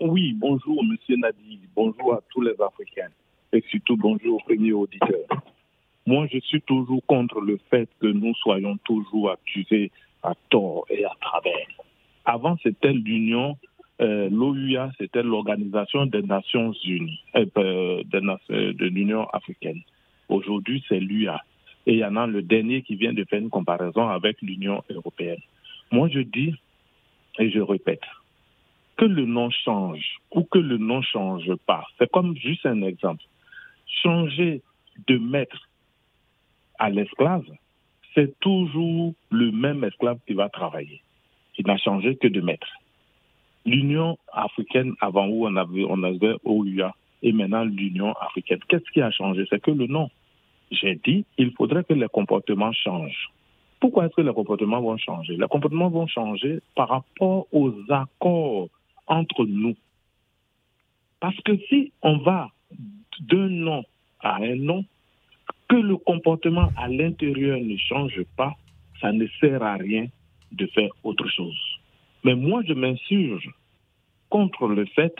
Oui, 0.00 0.34
bonjour 0.34 0.84
monsieur 0.84 1.16
Nadi. 1.16 1.60
Bonjour 1.74 2.12
à 2.12 2.20
tous 2.28 2.42
les 2.42 2.54
Africains. 2.60 3.08
Et 3.54 3.64
surtout 3.70 3.96
bonjour 3.96 4.36
aux 4.36 4.44
premiers 4.44 4.72
auditeurs. 4.72 5.42
Moi, 6.06 6.26
je 6.32 6.38
suis 6.40 6.60
toujours 6.62 7.02
contre 7.06 7.40
le 7.40 7.58
fait 7.70 7.88
que 8.00 8.08
nous 8.08 8.34
soyons 8.34 8.76
toujours 8.84 9.30
accusés 9.30 9.90
à 10.22 10.34
tort 10.50 10.84
et 10.90 11.04
à 11.04 11.12
travers. 11.20 11.68
Avant, 12.24 12.56
c'était 12.62 12.92
l'Union, 12.92 13.58
euh, 14.00 14.28
l'OUA, 14.30 14.90
c'était 14.98 15.22
l'Organisation 15.22 16.06
des 16.06 16.22
Nations 16.22 16.72
Unies, 16.84 17.20
euh, 17.36 17.46
euh, 17.58 18.02
de, 18.04 18.84
l'Union 18.86 19.26
africaine. 19.30 19.80
Aujourd'hui, 20.28 20.84
c'est 20.88 21.00
l'UA. 21.00 21.40
Et 21.86 21.94
il 21.94 21.98
y 21.98 22.04
en 22.04 22.16
a 22.16 22.26
le 22.26 22.42
dernier 22.42 22.82
qui 22.82 22.94
vient 22.94 23.12
de 23.12 23.24
faire 23.24 23.40
une 23.40 23.50
comparaison 23.50 24.08
avec 24.08 24.40
l'Union 24.40 24.82
européenne. 24.88 25.40
Moi, 25.90 26.08
je 26.08 26.20
dis, 26.20 26.54
et 27.38 27.50
je 27.50 27.58
répète, 27.58 28.02
que 28.96 29.04
le 29.04 29.26
nom 29.26 29.50
change 29.50 30.18
ou 30.30 30.44
que 30.44 30.58
le 30.58 30.78
nom 30.78 31.02
change 31.02 31.52
pas. 31.66 31.84
C'est 31.98 32.10
comme 32.10 32.36
juste 32.36 32.66
un 32.66 32.82
exemple. 32.82 33.24
Changer 34.02 34.62
de 35.08 35.18
maître 35.18 35.68
à 36.78 36.88
l'esclave, 36.88 37.46
c'est 38.14 38.38
toujours 38.38 39.14
le 39.30 39.50
même 39.50 39.82
esclave 39.82 40.18
qui 40.26 40.34
va 40.34 40.48
travailler 40.48 41.02
il 41.62 41.66
n'a 41.68 41.78
changé 41.78 42.16
que 42.16 42.26
de 42.26 42.40
maître. 42.40 42.66
L'Union 43.64 44.18
africaine, 44.32 44.94
avant 45.00 45.28
où 45.28 45.46
on 45.46 45.54
avait, 45.54 45.84
on 45.88 46.02
avait 46.02 46.34
OUA, 46.44 46.92
et 47.22 47.32
maintenant 47.32 47.62
l'Union 47.64 48.12
africaine. 48.14 48.58
Qu'est-ce 48.68 48.90
qui 48.92 49.00
a 49.00 49.12
changé? 49.12 49.44
C'est 49.48 49.62
que 49.62 49.70
le 49.70 49.86
nom. 49.86 50.10
J'ai 50.72 50.98
dit, 51.04 51.24
il 51.38 51.52
faudrait 51.52 51.84
que 51.84 51.94
les 51.94 52.08
comportements 52.08 52.72
changent. 52.72 53.30
Pourquoi 53.78 54.06
est-ce 54.06 54.14
que 54.14 54.22
les 54.22 54.32
comportements 54.32 54.80
vont 54.80 54.96
changer? 54.96 55.36
Les 55.36 55.46
comportements 55.46 55.88
vont 55.88 56.08
changer 56.08 56.60
par 56.74 56.88
rapport 56.88 57.46
aux 57.52 57.72
accords 57.90 58.68
entre 59.06 59.44
nous. 59.44 59.76
Parce 61.20 61.36
que 61.42 61.56
si 61.68 61.92
on 62.02 62.18
va 62.18 62.48
d'un 63.20 63.48
nom 63.48 63.84
à 64.20 64.36
un 64.36 64.56
nom, 64.56 64.84
que 65.68 65.76
le 65.76 65.96
comportement 65.96 66.70
à 66.76 66.88
l'intérieur 66.88 67.60
ne 67.60 67.76
change 67.76 68.20
pas, 68.36 68.54
ça 69.00 69.12
ne 69.12 69.26
sert 69.40 69.62
à 69.62 69.74
rien 69.74 70.06
de 70.52 70.66
faire 70.66 70.90
autre 71.02 71.28
chose. 71.28 71.58
Mais 72.24 72.34
moi, 72.34 72.62
je 72.66 72.72
m'insurge 72.72 73.50
contre 74.30 74.68
le 74.68 74.84
fait 74.86 75.14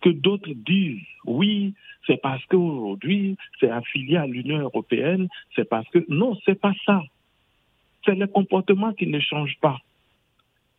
que 0.00 0.10
d'autres 0.10 0.52
disent 0.52 1.00
oui, 1.26 1.74
c'est 2.06 2.20
parce 2.20 2.44
qu'aujourd'hui, 2.46 3.36
c'est 3.60 3.70
affilié 3.70 4.16
à 4.16 4.26
l'Union 4.26 4.58
européenne, 4.58 5.28
c'est 5.54 5.68
parce 5.68 5.88
que. 5.90 6.04
Non, 6.08 6.36
c'est 6.44 6.58
pas 6.58 6.72
ça. 6.86 7.02
C'est 8.04 8.14
le 8.14 8.26
comportement 8.26 8.92
qui 8.94 9.06
ne 9.06 9.20
change 9.20 9.56
pas. 9.60 9.78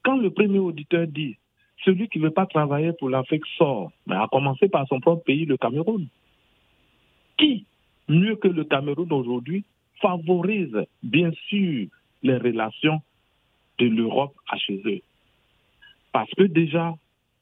Quand 0.03 0.17
le 0.17 0.31
premier 0.31 0.59
auditeur 0.59 1.05
dit 1.07 1.37
celui 1.85 2.07
qui 2.09 2.19
ne 2.19 2.25
veut 2.25 2.31
pas 2.31 2.45
travailler 2.45 2.93
pour 2.93 3.09
l'Afrique 3.09 3.45
sort, 3.57 3.91
mais 4.05 4.15
à 4.15 4.27
commencer 4.31 4.67
par 4.67 4.87
son 4.87 4.99
propre 4.99 5.23
pays, 5.23 5.45
le 5.45 5.57
Cameroun. 5.57 6.07
Qui, 7.37 7.65
mieux 8.07 8.35
que 8.35 8.47
le 8.47 8.63
Cameroun 8.63 9.11
aujourd'hui, 9.11 9.63
favorise 10.01 10.77
bien 11.03 11.31
sûr 11.47 11.87
les 12.23 12.37
relations 12.37 13.01
de 13.81 13.87
l'Europe 13.87 14.33
à 14.49 14.57
chez 14.57 14.81
eux. 14.85 15.01
Parce 16.11 16.29
que 16.31 16.43
déjà, 16.43 16.93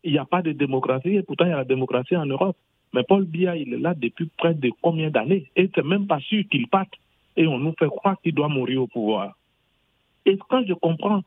il 0.03 0.13
n'y 0.13 0.17
a 0.17 0.25
pas 0.25 0.41
de 0.41 0.53
démocratie 0.53 1.15
et 1.15 1.23
pourtant 1.23 1.45
il 1.45 1.49
y 1.49 1.53
a 1.53 1.57
la 1.57 1.65
démocratie 1.65 2.15
en 2.15 2.25
Europe. 2.25 2.57
Mais 2.93 3.03
Paul 3.03 3.25
Biya, 3.25 3.55
il 3.55 3.73
est 3.73 3.77
là 3.77 3.93
depuis 3.93 4.29
près 4.37 4.53
de 4.53 4.71
combien 4.81 5.09
d'années? 5.09 5.45
Et 5.55 5.69
c'est 5.75 5.85
même 5.85 6.07
pas 6.07 6.19
sûr 6.21 6.43
qu'il 6.49 6.67
parte. 6.67 6.93
Et 7.35 7.45
on 7.45 7.59
nous 7.59 7.75
fait 7.77 7.87
croire 7.87 8.19
qu'il 8.21 8.33
doit 8.33 8.47
mourir 8.47 8.83
au 8.83 8.87
pouvoir. 8.87 9.35
Et 10.25 10.37
quand 10.49 10.65
je 10.65 10.73
comprends 10.73 11.23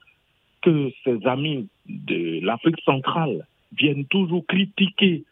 que 0.63 0.91
ses 1.05 1.25
amis 1.27 1.69
de 1.87 2.41
l'Afrique 2.45 2.81
centrale 2.85 3.47
viennent 3.77 4.07
toujours 4.07 4.45
critiquer 4.47 5.25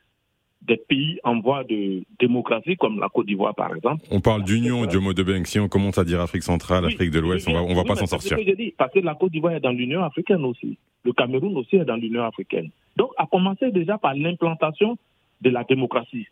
des 0.63 0.77
pays 0.77 1.19
en 1.25 1.41
voie 1.41 1.65
de 1.65 2.03
démocratie, 2.19 2.77
comme 2.77 3.01
la 3.01 3.09
Côte 3.09 3.27
d'Ivoire 3.27 3.55
par 3.55 3.75
exemple. 3.75 4.05
On 4.11 4.21
parle 4.21 4.45
d'union, 4.45 4.85
Diomo 4.87 5.15
de 5.15 5.45
Si 5.45 5.59
on 5.59 5.69
commence 5.69 5.99
à 5.99 6.05
dire 6.05 6.21
Afrique 6.21 6.43
centrale, 6.43 6.85
Afrique 6.85 7.11
de 7.11 7.19
l'Ouest, 7.19 7.49
on 7.49 7.53
va, 7.53 7.63
on 7.63 7.75
va 7.75 7.85
pas 7.85 7.97
s'en 7.97 8.07
sortir. 8.07 8.37
Que 8.37 8.57
dit, 8.57 8.75
parce 8.77 8.93
que 8.93 9.01
la 9.01 9.15
Côte 9.15 9.33
d'Ivoire 9.33 9.55
est 9.55 9.61
dans 9.61 9.71
l'Union 9.73 10.03
africaine 10.05 10.45
aussi. 10.45 10.77
Le 11.05 11.13
Cameroun 11.13 11.57
aussi 11.57 11.77
est 11.77 11.85
dans 11.85 11.97
l'Union 11.97 12.25
africaine. 12.25 12.71
Donc, 12.97 13.11
à 13.17 13.27
commencer 13.27 13.71
déjà 13.71 13.97
par 13.97 14.15
l'implantation 14.15 14.99
de 15.41 15.51
la 15.51 15.65
démocratie. 15.65 16.27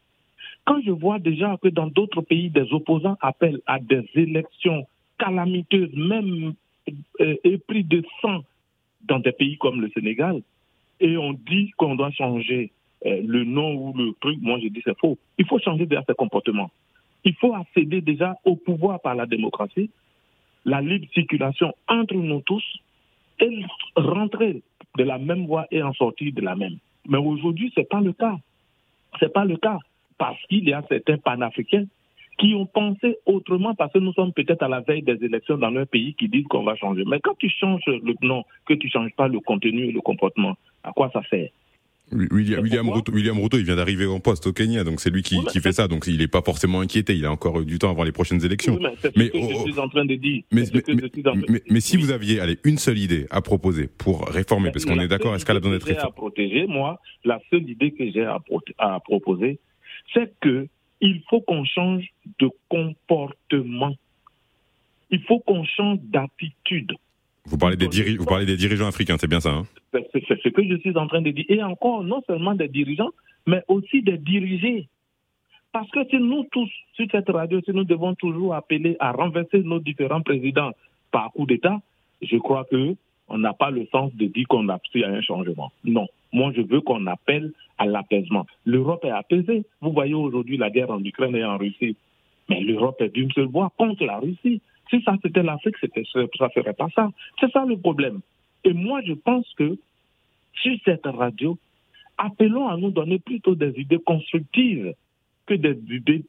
Quand 0.64 0.80
je 0.85 0.90
vois 0.90 1.18
déjà 1.18 1.56
que 1.62 1.68
dans 1.68 1.87
d'autres 1.87 2.20
pays, 2.20 2.50
des 2.50 2.70
opposants 2.73 3.16
appellent 3.20 3.62
à 3.66 3.78
des 3.78 4.04
élections 4.14 4.87
calamiteuses, 5.18 5.94
même 5.94 6.52
euh, 7.20 7.37
épris 7.44 7.85
de 7.85 8.02
sang 8.20 8.42
dans 9.02 9.18
des 9.18 9.32
pays 9.32 9.56
comme 9.56 9.80
le 9.80 9.90
Sénégal, 9.90 10.42
et 11.00 11.16
on 11.16 11.32
dit 11.32 11.70
qu'on 11.76 11.94
doit 11.94 12.11
changer 12.11 12.73
euh, 13.07 13.23
le 13.25 13.45
nom 13.45 13.75
ou 13.75 13.93
le 13.97 14.12
truc, 14.21 14.38
moi 14.40 14.59
je 14.62 14.69
dis 14.69 14.83
c'est 14.85 14.99
faux. 14.99 15.19
Il 15.38 15.47
faut 15.47 15.59
changer 15.59 15.87
déjà 15.87 16.02
ses 16.07 16.14
comportements. 16.14 16.71
Il 17.25 17.35
faut 17.35 17.55
accéder 17.55 18.00
déjà 18.00 18.37
au 18.45 18.57
pouvoir 18.57 19.00
par 19.00 19.14
la 19.14 19.26
démocratie, 19.26 19.90
la 20.64 20.81
libre 20.81 21.07
circulation 21.12 21.73
entre 21.88 22.14
nous 22.14 22.40
tous 22.40 22.64
et 23.40 23.62
rentrer 23.97 24.62
de 24.97 25.05
la 25.05 25.19
même 25.19 25.47
voie 25.47 25.67
et 25.71 25.83
en 25.83 25.93
sortir 25.93 26.33
de 26.33 26.40
la 26.40 26.57
même. 26.57 26.78
Mais 27.07 27.19
aujourd'hui, 27.19 27.73
ce 27.75 27.81
n'est 27.81 27.87
pas 27.87 28.00
le 28.00 28.12
cas. 28.12 28.37
Ce 29.19 29.25
n'est 29.25 29.31
pas 29.31 29.45
le 29.45 29.57
cas 29.57 29.78
parce 30.19 30.40
qu'il 30.47 30.69
y 30.69 30.73
a 30.73 30.83
certains 30.88 31.19
panafricains 31.19 31.87
qui 32.38 32.55
ont 32.55 32.67
pensé 32.67 33.19
autrement 33.26 33.75
parce 33.75 33.93
que 33.93 33.99
nous 33.99 34.12
sommes 34.12 34.33
peut-être 34.33 34.62
à 34.62 34.69
la 34.69 34.81
veille 34.81 35.02
des 35.02 35.25
élections 35.25 35.59
dans 35.59 35.71
leur 35.71 35.87
pays 35.88 36.14
qui 36.14 36.28
disent 36.28 36.47
qu'on 36.47 36.62
va 36.62 36.76
changer. 36.76 37.05
Mais 37.07 37.21
quand 37.21 37.37
tu 37.37 37.49
changes 37.49 37.83
le 37.87 38.14
nom, 38.23 38.45
que 38.64 38.75
tu 38.75 38.87
ne 38.87 38.90
changes 38.90 39.14
pas 39.14 39.28
le 39.28 39.40
contenu 39.40 39.87
et 39.87 39.93
le 39.93 40.00
comportement, 40.00 40.57
à 40.85 40.93
quoi 40.93 41.11
ça 41.12 41.23
sert? 41.28 41.50
William, 42.12 42.62
William, 42.62 42.88
Ruto, 42.88 43.12
William 43.12 43.38
Ruto, 43.38 43.58
il 43.58 43.64
vient 43.64 43.76
d'arriver 43.76 44.06
en 44.06 44.20
poste 44.20 44.46
au 44.46 44.52
Kenya, 44.52 44.84
donc 44.84 45.00
c'est 45.00 45.10
lui 45.10 45.22
qui, 45.22 45.38
qui 45.52 45.60
fait 45.60 45.72
ça, 45.72 45.88
donc 45.88 46.06
il 46.06 46.18
n'est 46.18 46.28
pas 46.28 46.42
forcément 46.42 46.80
inquiété, 46.80 47.14
il 47.14 47.24
a 47.26 47.30
encore 47.30 47.62
du 47.64 47.78
temps 47.78 47.90
avant 47.90 48.04
les 48.04 48.12
prochaines 48.12 48.44
élections. 48.44 48.78
mais, 49.16 49.26
ce 49.26 49.30
que 49.30 49.38
je 49.38 49.72
suis 49.72 49.78
en 49.78 49.88
train 49.88 50.04
de 50.04 50.14
dire. 50.14 50.42
Mais, 50.50 50.64
mais, 51.70 51.80
si 51.80 51.96
vous 51.96 52.10
aviez 52.10 52.40
allez, 52.40 52.58
une 52.64 52.78
seule 52.78 52.98
idée 52.98 53.26
à 53.30 53.42
proposer 53.42 53.88
pour 53.98 54.26
réformer, 54.28 54.70
parce 54.70 54.84
qu'on 54.84 55.00
est 55.00 55.08
d'accord, 55.08 55.34
est-ce 55.34 55.44
qu'elle 55.44 55.56
a 55.56 55.60
besoin 55.60 55.78
d'être 55.78 56.04
à 56.04 56.10
protéger, 56.10 56.66
moi, 56.66 57.00
la 57.24 57.40
seule 57.50 57.68
idée 57.68 57.92
que 57.92 58.10
j'ai 58.10 58.24
à, 58.24 58.38
à 58.78 59.00
proposer, 59.00 59.58
c'est 60.14 60.32
que 60.40 60.68
il 61.00 61.22
faut 61.28 61.40
qu'on 61.40 61.64
change 61.64 62.04
de 62.38 62.50
comportement. 62.68 63.94
Il 65.10 65.22
faut 65.22 65.38
qu'on 65.40 65.64
change 65.64 65.98
d'attitude. 66.02 66.92
Vous 67.49 67.57
parlez 67.57 67.76
des, 67.76 67.88
dirigeants 68.57 68.87
africains, 68.87 69.17
c'est 69.19 69.28
bien 69.28 69.40
ça 69.40 69.50
hein? 69.50 69.67
C'est 69.93 70.25
ce 70.43 70.49
que 70.49 70.62
je 70.64 70.76
suis 70.76 70.97
en 70.97 71.07
train 71.07 71.23
de 71.23 71.31
dire. 71.31 71.45
Et 71.49 71.62
encore, 71.62 72.05
non 72.05 72.23
seulement 72.26 72.55
des 72.55 72.69
dirigeants, 72.69 73.11
mais 73.47 73.62
aussi 73.69 74.02
des 74.02 74.19
dirigés. 74.19 74.88
Parce 75.73 75.90
que 75.90 76.00
si 76.09 76.17
nous 76.17 76.45
tous, 76.50 76.71
sur 76.95 77.07
cette 77.11 77.28
radio, 77.28 77.61
si 77.64 77.73
nous 77.73 77.85
devons 77.85 78.14
toujours 78.14 78.55
appeler 78.55 78.97
à 79.00 79.12
renverser 79.12 79.61
nos 79.61 79.78
différents 79.78 80.23
présidents 80.23 80.73
par 81.11 81.33
coup 81.33 81.47
d'État, 81.47 81.81
je 82.23 82.37
crois 82.37 82.64
que 82.71 82.95
on 83.28 83.38
n'a 83.38 83.52
pas 83.52 83.71
le 83.71 83.87
sens 83.93 84.14
de 84.14 84.26
dire 84.26 84.47
qu'on 84.49 84.69
a 84.69 84.75
à 84.75 85.09
un 85.09 85.21
changement. 85.21 85.71
Non. 85.85 86.07
Moi, 86.33 86.52
je 86.57 86.62
veux 86.62 86.81
qu'on 86.81 87.07
appelle 87.07 87.52
à 87.78 87.87
l'apaisement. 87.87 88.47
L'Europe 88.64 89.05
est 89.05 89.11
apaisée. 89.11 89.64
Vous 89.81 89.93
voyez 89.93 90.14
aujourd'hui 90.14 90.57
la 90.57 90.71
guerre 90.71 90.90
en 90.90 91.02
Ukraine 91.02 91.37
et 91.37 91.45
en 91.45 91.59
Russie. 91.59 91.97
Mais 92.49 92.61
l'Europe 92.61 93.00
est 93.00 93.11
d'une 93.11 93.31
seule 93.33 93.47
voix 93.47 93.71
contre 93.76 94.05
la 94.05 94.19
Russie. 94.19 94.61
Si 94.90 95.02
ça 95.02 95.14
c'était 95.23 95.42
l'Afrique, 95.42 95.76
ça 95.78 95.87
ne 96.21 96.26
ferait 96.54 96.75
pas 96.75 96.88
ça. 96.95 97.11
C'est 97.40 97.50
ça 97.52 97.64
le 97.64 97.76
problème. 97.76 98.21
Et 98.64 98.73
moi, 98.73 99.00
je 99.04 99.12
pense 99.12 99.47
que 99.54 99.78
sur 100.54 100.76
cette 100.85 101.07
radio, 101.07 101.59
appelons 102.16 102.68
à 102.68 102.76
nous 102.76 102.90
donner 102.90 103.18
plutôt 103.18 103.54
des 103.54 103.78
idées 103.78 104.00
constructives 104.00 104.95
que 105.47 105.54
des 105.54 105.78
idées 105.90 106.25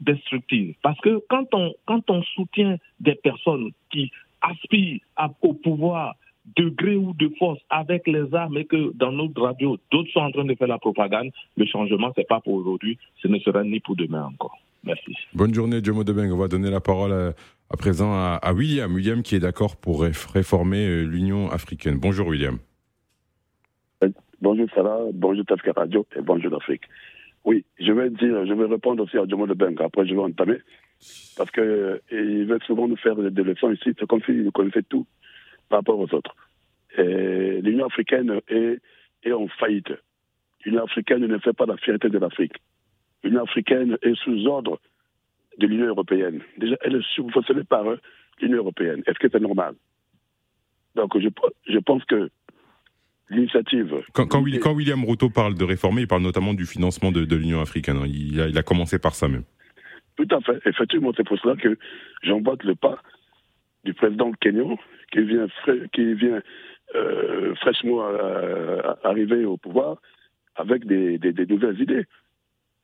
destructives. 0.00 0.74
Parce 0.82 0.98
que 1.00 1.22
quand 1.28 1.46
on, 1.52 1.74
quand 1.84 2.08
on 2.10 2.22
soutient 2.22 2.76
des 3.00 3.14
personnes 3.14 3.70
qui 3.90 4.10
aspirent 4.40 5.00
au 5.42 5.52
pouvoir 5.52 6.14
de 6.56 6.68
gré 6.68 6.96
ou 6.96 7.12
de 7.12 7.28
force 7.38 7.60
avec 7.70 8.06
les 8.06 8.32
armes 8.34 8.56
et 8.58 8.64
que 8.64 8.92
dans 8.94 9.12
notre 9.12 9.42
radio, 9.42 9.78
d'autres 9.90 10.10
sont 10.12 10.20
en 10.20 10.30
train 10.30 10.44
de 10.44 10.54
faire 10.54 10.68
la 10.68 10.78
propagande, 10.78 11.30
le 11.56 11.66
changement, 11.66 12.12
ce 12.14 12.20
n'est 12.20 12.26
pas 12.26 12.40
pour 12.40 12.54
aujourd'hui, 12.54 12.98
ce 13.20 13.28
ne 13.28 13.38
sera 13.40 13.64
ni 13.64 13.80
pour 13.80 13.96
demain 13.96 14.26
encore. 14.26 14.58
Merci. 14.86 15.16
Bonne 15.34 15.52
journée, 15.52 15.80
Jomo 15.82 16.04
Debeng. 16.04 16.30
On 16.30 16.36
va 16.36 16.46
donner 16.46 16.70
la 16.70 16.80
parole 16.80 17.12
à, 17.12 17.32
à 17.70 17.76
présent 17.76 18.12
à, 18.14 18.52
William. 18.54 18.94
William 18.94 19.22
qui 19.22 19.34
est 19.34 19.40
d'accord 19.40 19.76
pour 19.76 20.02
réformer 20.02 20.86
euh, 20.86 21.02
l'Union 21.02 21.50
africaine. 21.50 21.98
Bonjour, 21.98 22.28
William. 22.28 22.58
Bonjour, 24.40 24.66
Sarah. 24.74 25.00
Bonjour, 25.12 25.44
Tafka 25.44 25.72
Radio 25.72 26.06
et 26.14 26.20
bonjour, 26.20 26.52
l'Afrique. 26.52 26.82
Oui, 27.44 27.64
je 27.80 27.90
vais 27.90 28.10
dire, 28.10 28.46
je 28.46 28.52
vais 28.52 28.66
répondre 28.66 29.02
aussi 29.02 29.18
à 29.18 29.26
Jomo 29.26 29.46
Debeng. 29.46 29.74
Après, 29.80 30.06
je 30.06 30.14
vais 30.14 30.20
entamer. 30.20 30.58
Parce 31.36 31.50
qu'il 31.50 31.62
euh, 31.62 31.98
veut 32.10 32.58
souvent 32.64 32.86
nous 32.86 32.96
faire 32.96 33.16
des 33.16 33.42
leçons 33.42 33.72
ici. 33.72 33.92
C'est 33.98 34.06
comme 34.06 34.22
s'il 34.22 34.50
connaissait 34.52 34.84
tout 34.88 35.06
par 35.68 35.80
rapport 35.80 35.98
aux 35.98 36.14
autres. 36.14 36.34
L'Union 36.96 37.86
africaine 37.86 38.40
est, 38.48 38.78
est 39.24 39.32
en 39.32 39.48
faillite. 39.48 39.92
L'Union 40.64 40.84
africaine 40.84 41.26
ne 41.26 41.38
fait 41.38 41.52
pas 41.52 41.66
la 41.66 41.76
fierté 41.76 42.08
de 42.08 42.18
l'Afrique. 42.18 42.54
L'Union 43.24 43.42
africaine 43.42 43.96
est 44.02 44.14
sous 44.16 44.46
ordre 44.46 44.80
de 45.58 45.66
l'Union 45.66 45.86
européenne. 45.86 46.42
Déjà, 46.58 46.76
elle 46.82 46.96
est 46.96 47.06
subventionnée 47.14 47.64
par 47.64 47.84
l'Union 48.40 48.58
européenne. 48.58 49.02
Est-ce 49.06 49.18
que 49.18 49.28
c'est 49.30 49.40
normal? 49.40 49.74
Donc, 50.94 51.18
je, 51.18 51.28
je 51.68 51.78
pense 51.78 52.04
que 52.04 52.30
l'initiative. 53.30 53.94
Quand, 54.12 54.26
quand, 54.26 54.72
William 54.72 55.04
Ruto 55.04 55.30
parle 55.30 55.54
de 55.54 55.64
réformer, 55.64 56.02
il 56.02 56.08
parle 56.08 56.22
notamment 56.22 56.54
du 56.54 56.66
financement 56.66 57.10
de, 57.10 57.34
l'Union 57.34 57.60
africaine. 57.60 57.96
Hein. 57.96 58.06
Il 58.06 58.40
a, 58.40 58.48
il 58.48 58.58
a, 58.58 58.62
commencé 58.62 58.98
par 58.98 59.14
ça 59.14 59.28
même. 59.28 59.44
Tout 60.16 60.28
à 60.30 60.40
fait. 60.40 60.58
Effectivement, 60.66 61.12
c'est 61.16 61.26
pour 61.26 61.38
cela 61.38 61.56
que 61.56 61.76
j'emboîte 62.22 62.62
le 62.64 62.74
pas 62.74 62.98
du 63.84 63.94
président 63.94 64.32
kenyan 64.40 64.76
qui 65.12 65.22
vient, 65.22 65.46
qui 65.92 66.14
vient 66.14 66.40
euh, 66.94 67.54
fraîchement 67.56 68.02
arriver 69.04 69.44
au 69.44 69.56
pouvoir 69.56 69.98
avec 70.56 70.86
des, 70.86 71.18
des, 71.18 71.46
nouvelles 71.46 71.80
idées. 71.80 72.04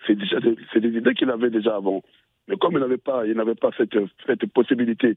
C'est 0.07 0.17
des, 0.17 0.89
idées 0.89 1.15
qu'il 1.15 1.31
avait 1.31 1.51
déjà 1.51 1.77
avant. 1.77 2.03
Mais 2.49 2.57
comme 2.57 2.75
il 2.75 2.81
n'avait 2.81 2.99
pas, 2.99 3.27
il 3.27 3.35
n'avait 3.35 3.55
pas 3.55 3.71
cette, 3.77 3.97
cette 4.27 4.47
possibilité, 4.53 5.17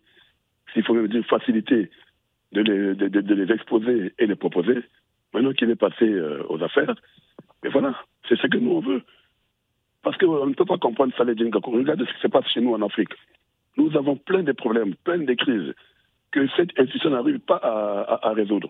s'il 0.74 0.84
faut 0.84 0.94
même 0.94 1.08
dire 1.08 1.26
facilité, 1.26 1.90
de 2.52 2.62
les, 2.62 2.96
de, 2.96 3.34
les 3.34 3.54
exposer 3.54 4.14
et 4.18 4.28
les 4.28 4.36
proposer, 4.36 4.78
maintenant 5.34 5.54
qu'il 5.54 5.70
est 5.70 5.76
passé 5.76 6.06
euh, 6.06 6.44
aux 6.50 6.62
affaires, 6.64 6.96
mais 7.64 7.70
voilà, 7.70 7.96
c'est 8.30 8.40
ce 8.40 8.48
que 8.48 8.58
nous 8.58 8.72
on 8.72 8.80
veut. 8.80 9.02
Parce 10.04 10.18
qu'on 10.18 10.46
ne 10.46 10.54
peut 10.54 10.66
pas 10.66 10.78
comprendre 10.78 11.14
ça, 11.18 11.24
les 11.24 11.34
Regardez 11.34 12.06
ce 12.06 12.14
qui 12.14 12.22
se 12.22 12.28
passe 12.28 12.48
chez 12.54 12.62
nous 12.62 12.74
en 12.74 12.82
Afrique. 12.84 13.10
Nous 13.76 13.98
avons 13.98 14.16
plein 14.16 14.44
de 14.44 14.52
problèmes, 14.52 14.94
plein 15.04 15.18
de 15.18 15.34
crises 15.34 15.74
que 16.32 16.48
cette 16.56 16.78
institution 16.78 17.10
n'arrive 17.10 17.40
pas 17.40 17.56
à, 17.56 18.32
résoudre. 18.34 18.70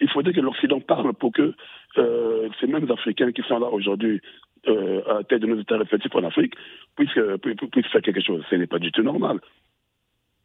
Il 0.00 0.08
faudrait 0.08 0.32
que 0.32 0.40
l'Occident 0.40 0.80
parle 0.80 1.12
pour 1.12 1.32
que 1.32 1.54
euh, 1.98 2.48
ces 2.58 2.66
mêmes 2.66 2.90
Africains 2.90 3.32
qui 3.32 3.42
sont 3.42 3.58
là 3.58 3.66
aujourd'hui 3.66 4.22
à 4.66 5.14
la 5.14 5.24
tête 5.24 5.42
de 5.42 5.46
nos 5.46 5.60
États 5.60 5.78
respectifs 5.78 6.14
en 6.14 6.24
Afrique 6.24 6.54
puissent, 6.96 7.18
puissent, 7.42 7.86
faire 7.86 8.02
quelque 8.02 8.20
chose. 8.20 8.44
Ce 8.50 8.54
n'est 8.56 8.66
pas 8.66 8.78
du 8.78 8.92
tout 8.92 9.02
normal. 9.02 9.40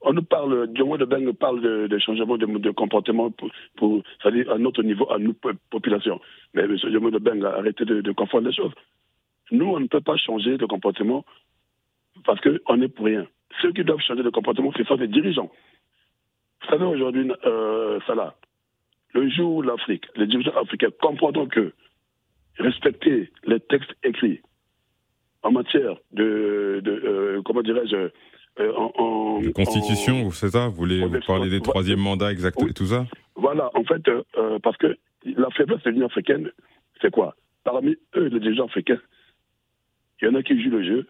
On 0.08 0.13
nous 0.13 0.23
parle, 0.23 0.67
Diomo 0.67 0.97
de 0.97 1.06
nous 1.17 1.34
parle 1.34 1.62
de, 1.62 1.97
changement 1.97 2.38
de, 2.38 2.71
comportement 2.71 3.32
pour, 3.32 3.49
pour 3.75 4.04
c'est-à-dire 4.21 4.51
à 4.51 4.58
notre 4.60 4.84
niveau, 4.84 5.12
à 5.12 5.17
notre 5.17 5.54
population. 5.71 6.21
Mais 6.54 6.63
M. 6.63 6.75
De 6.75 7.17
Beng 7.17 7.43
a 7.43 7.58
arrêté 7.58 7.86
de, 7.86 8.12
confondre 8.12 8.47
les 8.47 8.54
choses. 8.54 8.73
Nous, 9.51 9.65
on 9.65 9.80
ne 9.80 9.88
peut 9.88 10.01
pas 10.01 10.15
changer 10.17 10.58
de 10.58 10.65
comportement 10.65 11.25
parce 12.23 12.39
qu'on 12.41 12.82
est 12.82 12.88
pour 12.88 13.06
rien. 13.06 13.25
Ceux 13.62 13.71
qui 13.71 13.84
doivent 13.84 13.99
changer 13.99 14.21
de 14.21 14.30
comportement, 14.30 14.71
ce 14.78 14.84
sont 14.84 14.95
les 14.95 15.08
dirigeants. 15.08 15.51
Vous 16.62 16.67
savez, 16.69 16.86
aujourd'hui, 16.86 17.32
euh, 17.45 17.99
Salah, 18.06 18.36
le 19.13 19.30
jour 19.30 19.56
où 19.56 19.62
l'Afrique, 19.62 20.06
les 20.15 20.28
dirigeants 20.28 20.56
africains 20.56 20.89
comprendront 21.01 21.47
que 21.47 21.73
respecter 22.58 23.32
les 23.46 23.60
textes 23.60 23.94
écrits 24.04 24.41
en 25.44 25.52
matière 25.52 25.98
de, 26.12 26.82
euh, 26.86 27.41
comment 27.44 27.62
dirais-je, 27.62 28.10
euh, 28.60 28.74
en, 28.76 29.41
constitution, 29.54 30.32
c'est 30.32 30.50
ça? 30.50 30.68
Vous 30.68 30.76
voulez 30.76 31.06
vous 31.06 31.20
parler 31.28 31.50
des 31.50 31.62
troisième 31.62 32.00
mandats 32.00 32.32
exact 32.32 32.62
et 32.63 32.74
tout 32.74 32.86
ça? 32.88 33.06
Voilà, 33.36 33.70
en 33.76 33.84
fait, 33.84 34.08
euh, 34.08 34.60
parce 34.60 34.78
que 34.78 34.98
la 35.26 35.50
faiblesse 35.52 35.84
de 35.84 35.91
l'Union 35.91 36.08
africaine, 36.08 36.50
c'est 37.02 37.12
quoi? 37.12 37.36
Parmi 37.63 37.96
eux, 38.15 38.28
les 38.28 38.39
dirigeants 38.39 38.65
africains, 38.65 39.00
il 40.22 40.26
y 40.26 40.32
en 40.32 40.36
a 40.36 40.41
qui 40.41 40.62
jouent 40.62 40.72
le 40.72 40.84
jeu 40.84 41.08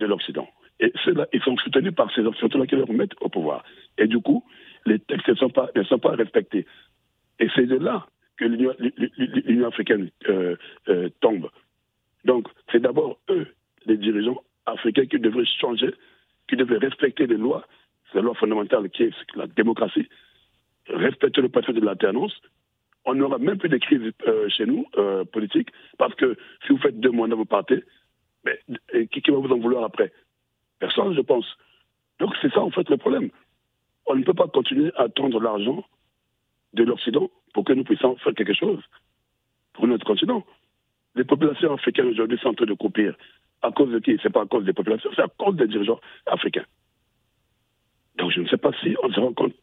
de 0.00 0.06
l'Occident. 0.06 0.48
Et 0.80 0.92
ceux-là, 1.04 1.26
ils 1.32 1.42
sont 1.42 1.56
soutenus 1.58 1.94
par 1.94 2.12
ces 2.14 2.22
occidentaux-là 2.22 2.66
qui 2.66 2.76
leur 2.76 2.90
mettent 2.90 3.14
au 3.20 3.28
pouvoir. 3.28 3.62
Et 3.98 4.06
du 4.06 4.18
coup, 4.18 4.44
les 4.86 4.98
textes 4.98 5.28
ne 5.28 5.34
sont 5.34 5.50
pas, 5.50 5.68
ne 5.76 5.82
sont 5.84 5.98
pas 5.98 6.12
respectés. 6.12 6.66
Et 7.38 7.48
c'est 7.54 7.66
de 7.66 7.76
là 7.76 8.06
que 8.40 8.46
l'Union 8.46 9.68
africaine 9.68 10.10
euh, 10.28 10.56
euh, 10.88 11.10
tombe. 11.20 11.50
Donc, 12.24 12.48
c'est 12.72 12.80
d'abord 12.80 13.18
eux, 13.28 13.46
les 13.84 13.98
dirigeants 13.98 14.42
africains, 14.64 15.06
qui 15.06 15.18
devraient 15.18 15.44
changer, 15.60 15.94
qui 16.48 16.56
devraient 16.56 16.78
respecter 16.78 17.26
les 17.26 17.36
lois, 17.36 17.66
la 18.14 18.22
loi 18.22 18.34
fondamentale 18.34 18.88
qui 18.90 19.04
est 19.04 19.14
la 19.36 19.46
démocratie, 19.46 20.08
respecter 20.88 21.42
le 21.42 21.50
principe 21.50 21.74
de 21.74 21.84
l'alternance. 21.84 22.32
On 23.04 23.14
n'aura 23.14 23.38
même 23.38 23.58
plus 23.58 23.68
de 23.68 23.76
crise 23.76 24.12
euh, 24.26 24.48
chez 24.48 24.66
nous, 24.66 24.86
politique, 25.32 25.68
parce 25.98 26.14
que 26.14 26.36
si 26.66 26.72
vous 26.72 26.78
faites 26.78 26.98
deux 26.98 27.10
mois, 27.10 27.28
vous 27.28 27.44
partez, 27.44 27.84
mais 28.44 28.58
qui 29.08 29.30
va 29.30 29.36
vous 29.36 29.52
en 29.52 29.58
vouloir 29.58 29.84
après? 29.84 30.12
Personne, 30.78 31.14
je 31.14 31.20
pense. 31.20 31.46
Donc 32.18 32.34
c'est 32.40 32.52
ça 32.52 32.60
en 32.60 32.70
fait 32.70 32.88
le 32.88 32.96
problème. 32.96 33.30
On 34.06 34.14
ne 34.14 34.24
peut 34.24 34.34
pas 34.34 34.48
continuer 34.48 34.92
à 34.96 35.04
attendre 35.04 35.40
l'argent 35.40 35.84
de 36.74 36.84
l'Occident 36.84 37.30
pour 37.52 37.64
que 37.64 37.72
nous 37.72 37.84
puissions 37.84 38.16
faire 38.16 38.34
quelque 38.34 38.54
chose 38.54 38.82
pour 39.72 39.86
notre 39.86 40.04
continent. 40.04 40.44
Les 41.14 41.24
populations 41.24 41.74
africaines 41.74 42.08
aujourd'hui 42.08 42.38
sont 42.38 42.48
en 42.48 42.54
train 42.54 42.66
de 42.66 42.74
couper. 42.74 43.10
À 43.62 43.70
cause 43.72 43.90
de 43.90 43.98
qui? 43.98 44.16
Ce 44.18 44.28
n'est 44.28 44.32
pas 44.32 44.42
à 44.42 44.46
cause 44.46 44.64
des 44.64 44.72
populations, 44.72 45.10
c'est 45.14 45.22
à 45.22 45.28
cause 45.28 45.56
des 45.56 45.66
dirigeants 45.66 46.00
africains. 46.26 46.64
Donc 48.16 48.30
je 48.32 48.40
ne 48.40 48.48
sais 48.48 48.56
pas 48.56 48.70
si 48.82 48.96
on 49.02 49.12
se 49.12 49.20
rend 49.20 49.32
compte 49.32 49.54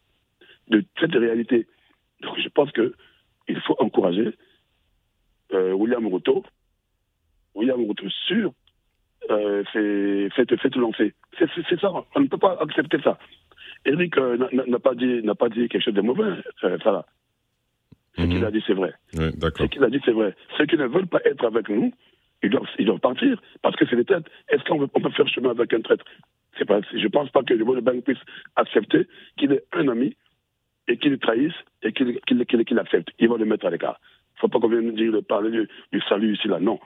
de 0.68 0.84
cette 1.00 1.14
réalité. 1.14 1.66
Donc 2.20 2.38
je 2.38 2.48
pense 2.48 2.70
qu'il 2.72 3.60
faut 3.66 3.76
encourager 3.78 4.36
euh, 5.52 5.72
William 5.72 6.06
Ruto, 6.06 6.44
William 7.54 7.84
Ruto 7.86 8.08
sur 8.26 8.52
euh, 9.30 9.64
faites, 9.72 10.76
lancer. 10.76 11.14
C'est 11.38 11.80
ça, 11.80 11.92
on 12.14 12.20
ne 12.20 12.26
peut 12.26 12.38
pas 12.38 12.56
accepter 12.60 13.00
ça. 13.02 13.18
Eric 13.84 14.16
euh, 14.18 14.36
n'a 14.52 14.78
pas 14.78 14.94
dit 14.94 15.22
pas 15.38 15.48
dit 15.48 15.68
quelque 15.68 15.82
chose 15.82 15.94
de 15.94 16.00
mauvais, 16.00 16.32
euh, 16.64 16.78
ça. 16.82 17.06
Ce 18.18 18.24
qu'il 18.24 18.38
mhm. 18.38 18.44
a 18.44 18.50
dit, 18.50 18.62
c'est 18.66 18.74
vrai. 18.74 18.92
Ce 19.12 19.64
qu'il 19.66 19.84
a 19.84 19.90
dit, 19.90 20.00
c'est 20.04 20.12
vrai. 20.12 20.34
Ceux 20.56 20.66
qui 20.66 20.76
ne 20.76 20.86
veulent 20.86 21.06
pas 21.06 21.20
être 21.24 21.44
avec 21.44 21.68
nous, 21.68 21.92
ils 22.42 22.50
doivent, 22.50 22.68
ils 22.78 22.86
doivent 22.86 23.00
partir, 23.00 23.40
parce 23.62 23.76
que 23.76 23.86
c'est 23.86 23.96
des 23.96 24.04
têtes. 24.04 24.26
Est-ce 24.48 24.64
qu'on 24.64 24.86
peut 24.86 25.10
faire 25.10 25.28
chemin 25.28 25.50
avec 25.50 25.72
un 25.72 25.80
traître? 25.80 26.04
Pas, 26.66 26.80
Je 26.92 26.98
ne 26.98 27.08
pense 27.08 27.30
pas 27.30 27.44
que 27.44 27.54
le 27.54 27.80
Bank 27.80 28.02
puisse 28.02 28.18
accepter 28.56 29.06
qu'il 29.36 29.52
ait 29.52 29.62
un 29.72 29.86
ami 29.86 30.16
et 30.88 30.96
qu'il 30.96 31.12
le 31.12 31.18
trahisse 31.18 31.52
et 31.82 31.92
qu'il 31.92 32.78
accepte. 32.78 33.10
Il 33.20 33.28
va 33.28 33.36
le 33.36 33.44
mettre 33.44 33.66
à 33.66 33.70
l'écart. 33.70 34.00
Il 34.00 34.36
ne 34.36 34.40
faut 34.40 34.48
pas 34.48 34.58
qu'on 34.58 34.68
vienne 34.68 34.92
dire, 34.94 35.12
parler 35.28 35.50
du, 35.52 35.68
du 35.92 36.00
salut 36.08 36.34
ici, 36.34 36.48
là. 36.48 36.58
Non. 36.58 36.80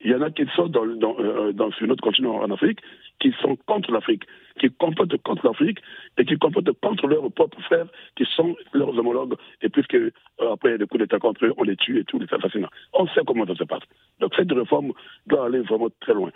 Il 0.00 0.10
y 0.10 0.14
en 0.14 0.20
a 0.20 0.30
qui 0.30 0.44
sont 0.54 0.68
dans, 0.68 0.86
dans, 0.86 1.16
euh, 1.18 1.70
sur 1.78 1.86
notre 1.86 2.02
continent 2.02 2.36
en 2.36 2.50
Afrique, 2.50 2.80
qui 3.18 3.32
sont 3.40 3.56
contre 3.66 3.90
l'Afrique, 3.92 4.24
qui 4.60 4.70
comportent 4.70 5.16
contre 5.22 5.46
l'Afrique 5.46 5.78
et 6.18 6.24
qui 6.24 6.36
comportent 6.36 6.72
contre 6.80 7.06
leurs 7.06 7.32
propres 7.32 7.60
frères, 7.62 7.86
qui 8.14 8.24
sont 8.36 8.54
leurs 8.74 8.96
homologues. 8.98 9.36
Et 9.62 9.68
puisque 9.70 9.94
euh, 9.94 10.12
après 10.52 10.76
des 10.76 10.86
coups 10.86 11.00
d'État 11.00 11.18
contre 11.18 11.46
eux, 11.46 11.54
on 11.56 11.62
les 11.62 11.76
tue 11.76 11.98
et 11.98 12.04
tout, 12.04 12.18
les 12.18 12.32
assassinats. 12.32 12.70
On 12.92 13.06
sait 13.08 13.22
comment 13.26 13.46
ça 13.46 13.54
se 13.54 13.64
passe. 13.64 13.82
Donc 14.20 14.34
cette 14.36 14.52
réforme 14.52 14.92
doit 15.26 15.46
aller 15.46 15.60
vraiment 15.60 15.88
très 16.00 16.14
loin. 16.14 16.30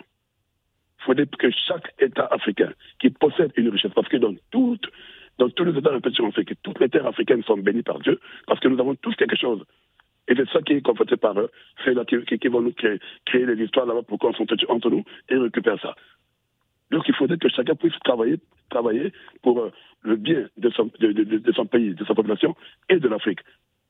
Il 0.99 1.03
faudrait 1.05 1.27
que 1.27 1.49
chaque 1.51 1.93
État 1.99 2.27
africain 2.31 2.71
qui 2.99 3.09
possède 3.09 3.51
une 3.55 3.69
richesse, 3.69 3.91
parce 3.93 4.07
que 4.07 4.17
dans 4.17 4.33
toutes 4.51 4.87
dans 5.37 5.49
tous 5.49 5.63
les 5.63 5.77
États 5.77 5.89
de 5.89 6.23
l'Afrique, 6.23 6.53
toutes 6.61 6.79
les 6.79 6.89
terres 6.89 7.07
africaines 7.07 7.41
sont 7.43 7.57
bénies 7.57 7.81
par 7.81 7.99
Dieu, 7.99 8.19
parce 8.45 8.59
que 8.59 8.67
nous 8.67 8.79
avons 8.79 8.95
tous 8.95 9.15
quelque 9.15 9.35
chose. 9.35 9.63
Et 10.31 10.35
c'est 10.37 10.49
ça 10.49 10.61
qui 10.61 10.73
est 10.73 10.81
conforté 10.81 11.17
par 11.17 11.37
eux. 11.37 11.49
C'est 11.83 11.93
là 11.93 12.05
qui, 12.05 12.47
vont 12.47 12.61
nous 12.61 12.71
créer, 12.71 12.99
créer 13.25 13.45
des 13.45 13.61
histoires 13.61 13.85
là-bas 13.85 14.03
pour 14.03 14.17
qu'on 14.17 14.33
s'entretue 14.33 14.65
entre 14.69 14.89
nous 14.89 15.03
et 15.27 15.35
récupérer 15.35 15.77
ça. 15.81 15.93
Donc 16.89 17.03
il 17.09 17.13
faudrait 17.13 17.37
que 17.37 17.49
chacun 17.49 17.75
puisse 17.75 17.99
travailler, 18.05 18.37
travailler 18.69 19.11
pour, 19.41 19.59
euh, 19.59 19.71
le 20.03 20.15
bien 20.15 20.47
de 20.55 20.69
son, 20.69 20.87
pays, 20.87 21.95
de 21.95 22.05
sa 22.05 22.15
population 22.15 22.55
et 22.87 22.97
de 22.97 23.07
l'Afrique. 23.09 23.39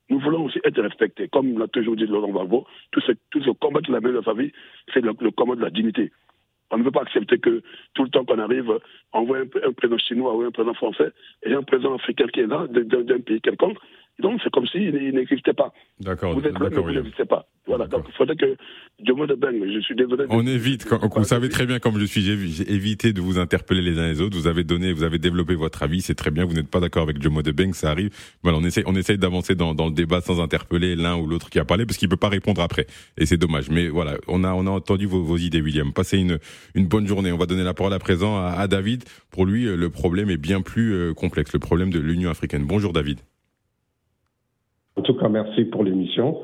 Nous 0.09 0.19
voulons 0.19 0.45
aussi 0.45 0.59
être 0.63 0.81
respectés. 0.81 1.27
Comme 1.27 1.59
l'a 1.59 1.67
toujours 1.67 1.95
dit 1.95 2.07
Laurent 2.07 2.31
Gbagbo, 2.31 2.65
tout 2.91 3.01
ce, 3.01 3.51
combat 3.51 3.81
qu'il 3.81 3.93
a 3.93 4.01
mené 4.01 4.15
dans 4.15 4.23
sa 4.23 4.33
vie, 4.33 4.51
c'est 4.91 5.01
le, 5.01 5.13
combat 5.13 5.55
de 5.55 5.61
la 5.61 5.69
dignité. 5.69 6.11
On 6.71 6.77
ne 6.79 6.83
veut 6.83 6.91
pas 6.91 7.01
accepter 7.01 7.37
que 7.37 7.61
tout 7.93 8.03
le 8.03 8.09
temps 8.09 8.25
qu'on 8.25 8.39
arrive, 8.39 8.79
on 9.13 9.25
voit 9.25 9.37
un, 9.37 9.67
un 9.67 9.73
président 9.73 9.97
chinois 9.99 10.35
ou 10.35 10.41
un 10.41 10.51
président 10.51 10.73
français 10.73 11.11
et 11.43 11.53
un 11.53 11.61
président 11.61 11.93
africain 11.93 12.27
qui 12.33 12.39
est 12.39 12.47
là, 12.47 12.65
d'un 12.67 13.19
pays 13.19 13.41
quelconque. 13.41 13.77
Donc 14.21 14.39
c'est 14.43 14.49
comme 14.51 14.67
s'il 14.67 14.93
il 14.95 15.13
n'existait 15.15 15.53
pas. 15.53 15.73
D'accord, 15.99 16.33
Vous 16.33 16.45
êtes 16.45 16.53
là, 16.59 16.69
mais 16.71 16.77
vous 16.77 16.91
n'existez 16.91 17.25
pas. 17.25 17.47
Voilà, 17.67 17.87
donc 17.87 18.05
il 18.07 18.13
faudrait 18.15 18.35
que 18.35 18.55
Jomo 19.05 19.25
de 19.27 19.35
Ben, 19.35 19.53
je 19.73 19.79
suis 19.81 19.95
désolé. 19.95 20.25
On 20.29 20.45
évite, 20.45 20.85
quand- 20.85 20.99
vous 21.15 21.23
savez 21.23 21.47
très 21.49 21.65
bien 21.65 21.79
comme 21.79 21.99
je 21.99 22.05
suis, 22.05 22.21
j'ai 22.21 22.71
évité 22.73 23.13
de 23.13 23.21
vous 23.21 23.37
interpeller 23.39 23.81
les 23.81 23.97
uns 23.99 24.07
les 24.07 24.19
autres. 24.21 24.35
Vous 24.37 24.47
avez 24.47 24.63
donné, 24.63 24.93
vous 24.93 25.03
avez 25.03 25.19
développé 25.19 25.55
votre 25.55 25.81
avis, 25.83 26.01
c'est 26.01 26.15
très 26.15 26.31
bien. 26.31 26.45
Vous 26.45 26.53
n'êtes 26.53 26.67
pas 26.69 26.79
d'accord 26.79 27.03
avec 27.03 27.21
Jomo 27.21 27.41
de 27.41 27.51
Beng, 27.51 27.73
ça 27.73 27.91
arrive. 27.91 28.09
Voilà, 28.43 28.57
on 28.57 28.63
essaie, 28.63 28.83
on 28.87 28.95
essaye 28.95 29.17
d'avancer 29.17 29.55
dans, 29.55 29.73
dans 29.73 29.85
le 29.87 29.93
débat 29.93 30.21
sans 30.21 30.41
interpeller 30.41 30.95
l'un 30.95 31.15
ou 31.17 31.27
l'autre 31.27 31.49
qui 31.49 31.59
a 31.59 31.65
parlé, 31.65 31.85
parce 31.85 31.97
qu'il 31.97 32.09
peut 32.09 32.17
pas 32.17 32.29
répondre 32.29 32.61
après. 32.61 32.87
Et 33.17 33.25
c'est 33.25 33.37
dommage. 33.37 33.69
Mais 33.69 33.87
voilà, 33.89 34.17
on 34.27 34.43
a, 34.43 34.53
on 34.53 34.65
a 34.67 34.71
entendu 34.71 35.05
vos, 35.05 35.21
vos 35.23 35.37
idées, 35.37 35.61
William. 35.61 35.93
Passez 35.93 36.17
une, 36.17 36.39
une 36.75 36.87
bonne 36.87 37.07
journée. 37.07 37.31
On 37.31 37.37
va 37.37 37.45
donner 37.45 37.63
la 37.63 37.73
parole 37.73 37.93
à 37.93 37.99
présent 37.99 38.37
à, 38.37 38.49
à 38.57 38.67
David. 38.67 39.03
Pour 39.31 39.45
lui, 39.45 39.67
euh, 39.67 39.75
le 39.75 39.89
problème 39.89 40.29
est 40.29 40.37
bien 40.37 40.61
plus 40.61 40.93
euh, 40.93 41.13
complexe, 41.13 41.53
le 41.53 41.59
problème 41.59 41.91
de 41.91 41.99
l'Union 41.99 42.29
africaine. 42.29 42.65
Bonjour 42.65 42.91
David. 42.93 43.19
En 44.95 45.01
tout 45.01 45.13
cas, 45.15 45.29
merci 45.29 45.65
pour 45.65 45.83
l'émission. 45.83 46.37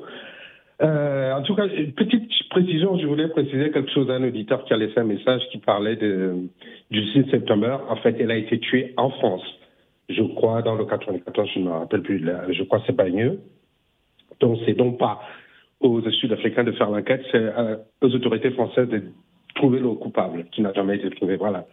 Euh, 0.81 1.33
en 1.33 1.41
tout 1.41 1.55
cas, 1.55 1.65
une 1.67 1.93
petite 1.93 2.29
précision, 2.49 2.97
je 2.99 3.07
voulais 3.07 3.27
préciser 3.29 3.71
quelque 3.71 3.91
chose 3.91 4.09
à 4.09 4.13
un 4.13 4.23
auditeur 4.23 4.63
qui 4.65 4.73
a 4.73 4.77
laissé 4.77 4.99
un 4.99 5.05
message 5.05 5.41
qui 5.51 5.57
parlait 5.57 5.95
de, 5.95 6.35
du 6.91 7.03
6 7.11 7.29
septembre. 7.31 7.81
En 7.89 7.95
fait, 7.97 8.15
elle 8.19 8.31
a 8.31 8.37
été 8.37 8.59
tuée 8.59 8.93
en 8.97 9.09
France. 9.09 9.43
Je 10.09 10.21
crois 10.23 10.61
dans 10.61 10.75
le 10.75 10.85
94, 10.85 11.49
je 11.53 11.59
ne 11.59 11.65
me 11.65 11.71
rappelle 11.71 12.01
plus, 12.01 12.23
je 12.51 12.63
crois 12.63 12.79
que 12.79 12.85
c'est 12.87 12.95
Bagneux. 12.95 13.39
Donc, 14.39 14.59
c'est 14.65 14.73
donc 14.73 14.97
pas 14.99 15.21
aux 15.79 16.01
Sud-Africains 16.09 16.63
de 16.63 16.71
faire 16.71 16.89
l'enquête, 16.89 17.23
c'est 17.31 17.37
euh, 17.37 17.77
aux 18.01 18.13
autorités 18.13 18.51
françaises 18.51 18.87
de 18.87 19.03
trouver 19.55 19.79
le 19.79 19.89
coupable 19.89 20.45
qui 20.51 20.61
n'a 20.61 20.73
jamais 20.73 20.95
été 20.95 21.09
trouvé. 21.09 21.35
Voilà. 21.35 21.65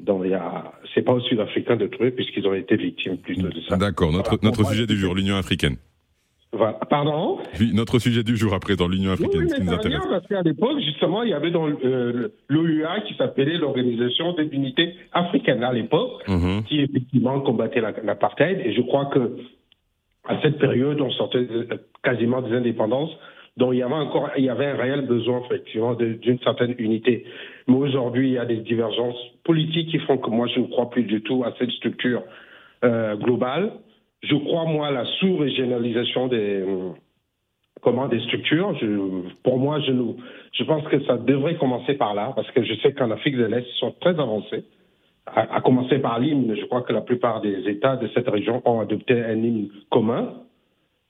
Donc, 0.00 0.22
il 0.24 0.30
y 0.30 0.34
a, 0.34 0.72
c'est 0.94 1.02
pas 1.02 1.12
aux 1.12 1.20
Sud-Africains 1.20 1.76
de 1.76 1.88
trouver 1.88 2.12
puisqu'ils 2.12 2.46
ont 2.46 2.54
été 2.54 2.76
victimes 2.76 3.18
plutôt 3.18 3.48
de 3.48 3.60
ça. 3.68 3.76
D'accord. 3.76 4.12
Notre, 4.12 4.38
Voilà. 4.40 4.70
sujet 4.70 4.86
du 4.86 4.96
jour, 4.96 5.14
l'Union 5.14 5.36
africaine. 5.36 5.76
Voilà. 6.52 6.78
Pardon? 6.88 7.38
Oui, 7.60 7.72
notre 7.74 7.98
sujet 7.98 8.22
du 8.22 8.36
jour 8.36 8.54
après 8.54 8.74
dans 8.74 8.88
l'Union 8.88 9.12
africaine, 9.12 9.42
oui, 9.42 9.50
ce 9.50 9.54
qui 9.56 9.60
mais 9.60 9.66
nous 9.66 9.72
ça 9.72 9.76
intéresse. 9.78 9.98
revient 9.98 10.10
parce 10.10 10.26
qu'à 10.26 10.42
l'époque, 10.42 10.78
justement, 10.80 11.22
il 11.22 11.28
y 11.28 11.34
avait 11.34 11.50
dans 11.50 11.68
euh, 11.68 12.28
l'OUA 12.48 13.00
qui 13.06 13.14
s'appelait 13.16 13.58
l'Organisation 13.58 14.32
des 14.32 14.44
unités 14.52 14.94
africaines 15.12 15.62
à 15.62 15.72
l'époque, 15.72 16.22
Mhm. 16.26 16.64
qui 16.64 16.80
effectivement 16.80 17.38
combattait 17.40 17.82
la- 17.82 17.92
l'apartheid. 18.02 18.60
Et 18.64 18.72
je 18.72 18.80
crois 18.80 19.06
que 19.06 19.36
à 20.26 20.40
cette 20.42 20.58
période, 20.58 21.00
on 21.00 21.10
sortait 21.10 21.44
de- 21.44 21.68
quasiment 22.02 22.40
des 22.42 22.54
indépendances, 22.56 23.10
dont 23.58 23.72
il 23.72 23.78
y 23.78 23.82
avait 23.82 23.94
encore, 23.94 24.30
il 24.38 24.44
y 24.44 24.48
avait 24.50 24.66
un 24.66 24.76
réel 24.76 25.02
besoin 25.06 25.42
effectivement 25.44 25.94
d'une 25.94 26.38
certaine 26.40 26.74
unité. 26.78 27.24
Mais 27.66 27.76
aujourd'hui, 27.76 28.28
il 28.28 28.34
y 28.34 28.38
a 28.38 28.44
des 28.46 28.58
divergences 28.58 29.18
politiques 29.44 29.90
qui 29.90 29.98
font 29.98 30.16
que 30.16 30.30
moi, 30.30 30.46
je 30.54 30.60
ne 30.60 30.66
crois 30.66 30.88
plus 30.90 31.02
du 31.02 31.20
tout 31.22 31.44
à 31.44 31.52
cette 31.58 31.70
structure 31.72 32.22
euh, 32.84 33.16
globale. 33.16 33.72
Je 34.22 34.34
crois 34.34 34.64
moi 34.64 34.88
à 34.88 34.90
la 34.90 35.04
sous-régionalisation 35.04 36.26
des 36.26 36.60
euh, 36.60 36.90
comment 37.82 38.08
des 38.08 38.20
structures. 38.20 38.76
Pour 39.42 39.58
moi, 39.58 39.80
je, 39.80 40.64
pense 40.64 40.84
que 40.88 41.00
ça 41.04 41.16
devrait 41.16 41.56
commencer 41.56 41.94
par 41.94 42.14
là, 42.14 42.32
parce 42.34 42.50
que 42.50 42.62
je 42.62 42.74
sais 42.80 42.92
qu'en 42.92 43.10
Afrique 43.10 43.36
de 43.36 43.44
l'Est, 43.44 43.66
ils 43.66 43.78
sont 43.78 43.94
très 44.00 44.18
avancés. 44.18 44.64
À, 45.26 45.60
commencer 45.60 45.98
par 45.98 46.18
l'hymne, 46.18 46.56
je 46.58 46.64
crois 46.64 46.80
que 46.80 46.92
la 46.92 47.02
plupart 47.02 47.42
des 47.42 47.68
États 47.68 47.96
de 47.96 48.08
cette 48.14 48.28
région 48.28 48.62
ont 48.64 48.80
adopté 48.80 49.12
un 49.12 49.36
hymne 49.36 49.68
commun, 49.90 50.32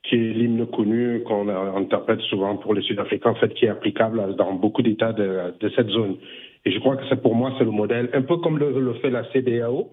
qui 0.02 0.16
est 0.16 0.32
l'hymne 0.32 0.66
connu 0.66 1.22
qu'on 1.22 1.48
interprète 1.48 2.20
souvent 2.22 2.56
pour 2.56 2.74
les 2.74 2.82
Sud-Africains, 2.82 3.30
en 3.30 3.34
fait, 3.36 3.54
qui 3.54 3.66
est 3.66 3.68
applicable 3.68 4.34
dans 4.34 4.54
beaucoup 4.54 4.82
d'États 4.82 5.12
de, 5.12 5.54
de 5.60 5.68
cette 5.70 5.88
zone. 5.88 6.16
Et 6.64 6.72
je 6.72 6.80
crois 6.80 6.96
que 6.96 7.04
c'est 7.08 7.22
pour 7.22 7.36
moi, 7.36 7.52
c'est 7.58 7.64
le 7.64 7.70
modèle, 7.70 8.10
un 8.12 8.22
peu 8.22 8.38
comme 8.38 8.58
le, 8.58 8.80
le 8.80 8.94
fait 8.94 9.10
la 9.10 9.22
CDAO, 9.32 9.88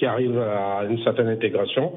qui 0.00 0.06
arrive 0.06 0.36
à 0.38 0.84
une 0.88 0.98
certaine 1.04 1.28
intégration. 1.28 1.92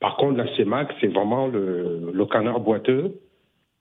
Par 0.00 0.16
contre, 0.16 0.38
la 0.38 0.46
CEMAC, 0.56 0.88
c'est 1.00 1.08
vraiment 1.08 1.48
le, 1.48 2.12
le 2.14 2.24
canard 2.26 2.60
boiteux. 2.60 3.14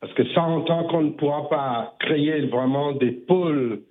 Parce 0.02 0.12
que 0.14 0.24
ça, 0.34 0.42
en 0.42 0.62
tant 0.62 0.84
qu'on 0.86 1.04
ne 1.04 1.12
pourra 1.12 1.48
pas 1.48 1.94
créer 2.00 2.42
vraiment 2.48 2.92
des 2.94 3.12
pôles 3.12 3.82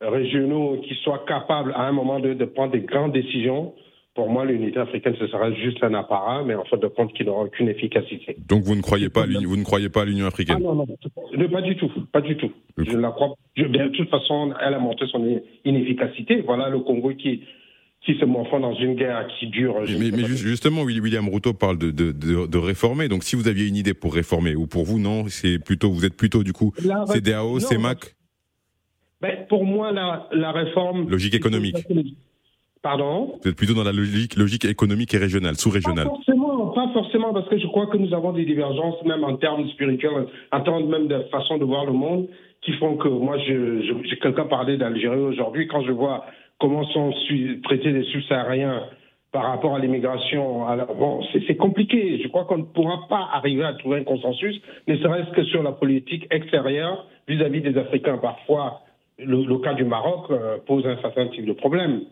régionaux 0.00 0.78
qui 0.86 0.94
soient 1.02 1.24
capables 1.26 1.72
à 1.74 1.82
un 1.82 1.92
moment 1.92 2.20
donné 2.20 2.34
de 2.36 2.44
prendre 2.44 2.72
des 2.72 2.80
grandes 2.80 3.12
décisions, 3.12 3.74
pour 4.14 4.28
moi, 4.28 4.44
l'unité 4.44 4.78
africaine, 4.78 5.16
ce 5.18 5.26
sera 5.26 5.50
juste 5.52 5.82
un 5.82 5.94
apparat, 5.94 6.44
mais 6.44 6.54
en 6.54 6.64
fait 6.64 6.76
de 6.76 6.86
compte 6.86 7.12
qui 7.14 7.24
n'aura 7.24 7.42
aucune 7.44 7.68
efficacité. 7.68 8.36
Donc 8.48 8.62
vous 8.62 8.76
ne 8.76 8.82
croyez 8.82 9.08
pas, 9.10 9.22
à 9.22 9.26
l'Union- 9.26 9.48
vous 9.48 9.56
ne 9.56 9.64
croyez 9.64 9.88
pas 9.88 10.02
à 10.02 10.04
l'Union 10.04 10.26
Ah 10.26 10.28
africaine 10.28 10.62
non, 10.62 10.74
non, 10.76 10.86
non, 10.86 11.48
pas 11.48 11.62
du 11.62 11.74
tout, 11.76 11.90
pas 12.12 12.20
du 12.20 12.36
tout. 12.36 12.52
Je 12.78 12.92
ne 12.92 13.00
la 13.00 13.10
crois 13.10 13.34
je- 13.56 13.64
De 13.64 13.88
toute 13.88 14.08
façon, 14.10 14.52
elle 14.64 14.74
a 14.74 14.78
montré 14.78 15.06
son 15.08 15.20
inefficacité. 15.64 16.42
Voilà 16.42 16.68
le 16.68 16.78
Congo 16.80 17.10
qui, 17.14 17.42
qui 18.04 18.18
se 18.18 18.24
morfond 18.24 18.60
dans 18.60 18.74
une 18.74 18.94
guerre 18.96 19.26
qui 19.38 19.46
dure. 19.46 19.76
Mais, 19.80 20.24
justement, 20.26 20.82
William 20.82 21.26
Ruto 21.28 21.54
parle 21.54 21.78
de, 21.78 21.90
de, 21.90 22.12
de, 22.12 22.46
de 22.46 22.58
réformer. 22.58 23.08
Donc, 23.08 23.24
si 23.24 23.34
vous 23.34 23.48
aviez 23.48 23.66
une 23.66 23.76
idée 23.76 23.94
pour 23.94 24.14
réformer, 24.14 24.54
ou 24.54 24.66
pour 24.66 24.84
vous, 24.84 24.98
non, 24.98 25.24
c'est 25.28 25.58
plutôt, 25.58 25.90
vous 25.90 26.04
êtes 26.04 26.16
plutôt 26.16 26.42
du 26.42 26.52
coup 26.52 26.72
CDAO, 27.06 27.54
non, 27.54 27.60
CEMAC, 27.60 28.14
Ben, 29.22 29.46
pour 29.48 29.64
moi, 29.64 29.90
la, 29.90 30.28
la 30.32 30.52
réforme. 30.52 31.08
Logique 31.08 31.34
économique. 31.34 31.76
Pardon? 32.82 33.38
Vous 33.42 33.48
êtes 33.48 33.56
plutôt 33.56 33.72
dans 33.72 33.84
la 33.84 33.92
logique, 33.92 34.36
logique 34.36 34.66
économique 34.66 35.14
et 35.14 35.18
régionale, 35.18 35.54
Pas 35.54 35.58
sous-régionale. 35.58 36.04
forcément, 36.04 36.66
pas 36.68 36.90
forcément, 36.92 37.32
parce 37.32 37.48
que 37.48 37.58
je 37.58 37.66
crois 37.68 37.86
que 37.86 37.96
nous 37.96 38.12
avons 38.12 38.34
des 38.34 38.44
divergences, 38.44 39.02
même 39.06 39.24
en 39.24 39.36
termes 39.38 39.66
spirituels, 39.70 40.26
en 40.52 40.60
termes 40.60 40.90
même 40.90 41.08
de 41.08 41.20
façon 41.30 41.56
de 41.56 41.64
voir 41.64 41.86
le 41.86 41.94
monde, 41.94 42.28
qui 42.60 42.72
font 42.74 42.96
que 42.98 43.08
moi, 43.08 43.38
je, 43.38 44.14
quelqu'un 44.20 44.44
parlé 44.44 44.76
d'Algérie 44.76 45.18
aujourd'hui, 45.18 45.66
quand 45.66 45.82
je 45.82 45.92
vois 45.92 46.26
comment 46.58 46.84
sont 46.88 47.12
traités 47.64 47.90
les 47.90 48.04
subsahariens 48.04 48.82
par 49.34 49.46
rapport 49.46 49.74
à 49.74 49.80
l'immigration, 49.80 50.64
bon, 50.96 51.20
c'est, 51.32 51.56
compliqué. 51.56 52.20
Je 52.22 52.28
crois 52.28 52.44
qu'on 52.44 52.58
ne 52.58 52.62
pourra 52.62 53.08
pas 53.08 53.28
arriver 53.32 53.64
à 53.64 53.72
trouver 53.74 53.98
un 53.98 54.04
consensus, 54.04 54.60
ne 54.86 54.96
serait-ce 54.96 55.30
que 55.32 55.42
sur 55.46 55.64
la 55.64 55.72
politique 55.72 56.28
extérieure 56.30 57.04
vis-à-vis 57.26 57.60
des 57.60 57.76
Africains. 57.76 58.18
Parfois, 58.18 58.82
le, 59.18 59.58
cas 59.58 59.74
du 59.74 59.84
Maroc 59.84 60.30
euh, 60.30 60.58
pose 60.64 60.86
un 60.86 60.96
certain 60.98 61.26
type 61.26 61.46
de 61.46 61.52
problème. 61.52 62.02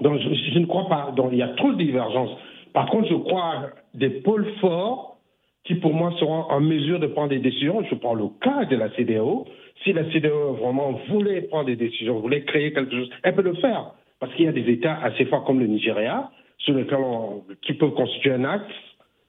Donc, 0.00 0.20
je, 0.20 0.58
ne 0.58 0.64
crois 0.64 0.88
pas. 0.88 1.12
Donc, 1.14 1.28
il 1.32 1.38
y 1.38 1.42
a 1.42 1.48
trop 1.48 1.72
de 1.72 1.76
divergences. 1.76 2.30
Par 2.72 2.86
contre, 2.86 3.08
je 3.08 3.14
crois 3.14 3.68
des 3.92 4.08
pôles 4.08 4.46
forts 4.62 5.18
qui, 5.64 5.74
pour 5.74 5.92
moi, 5.92 6.14
seront 6.18 6.44
en 6.50 6.60
mesure 6.60 6.98
de 6.98 7.08
prendre 7.08 7.28
des 7.28 7.40
décisions. 7.40 7.84
Je 7.90 7.94
prends 7.94 8.14
le 8.14 8.28
cas 8.40 8.64
de 8.64 8.76
la 8.76 8.88
CDAO. 8.96 9.46
Si 9.84 9.92
la 9.92 10.04
CDAO 10.12 10.54
vraiment 10.54 10.92
voulait 11.08 11.42
prendre 11.42 11.66
des 11.66 11.76
décisions, 11.76 12.20
voulait 12.20 12.42
créer 12.44 12.72
quelque 12.72 12.92
chose, 12.92 13.10
elle 13.22 13.34
peut 13.34 13.42
le 13.42 13.54
faire. 13.54 13.92
Parce 14.20 14.32
qu'il 14.34 14.44
y 14.44 14.48
a 14.48 14.52
des 14.52 14.70
États 14.70 14.98
assez 15.02 15.24
forts 15.26 15.44
comme 15.44 15.58
le 15.60 15.66
Nigeria, 15.66 16.30
sur 16.58 16.74
lesquels 16.74 16.98
on- 16.98 17.42
qui 17.62 17.72
peuvent 17.74 17.94
constituer 17.94 18.32
un 18.32 18.44
axe 18.44 18.72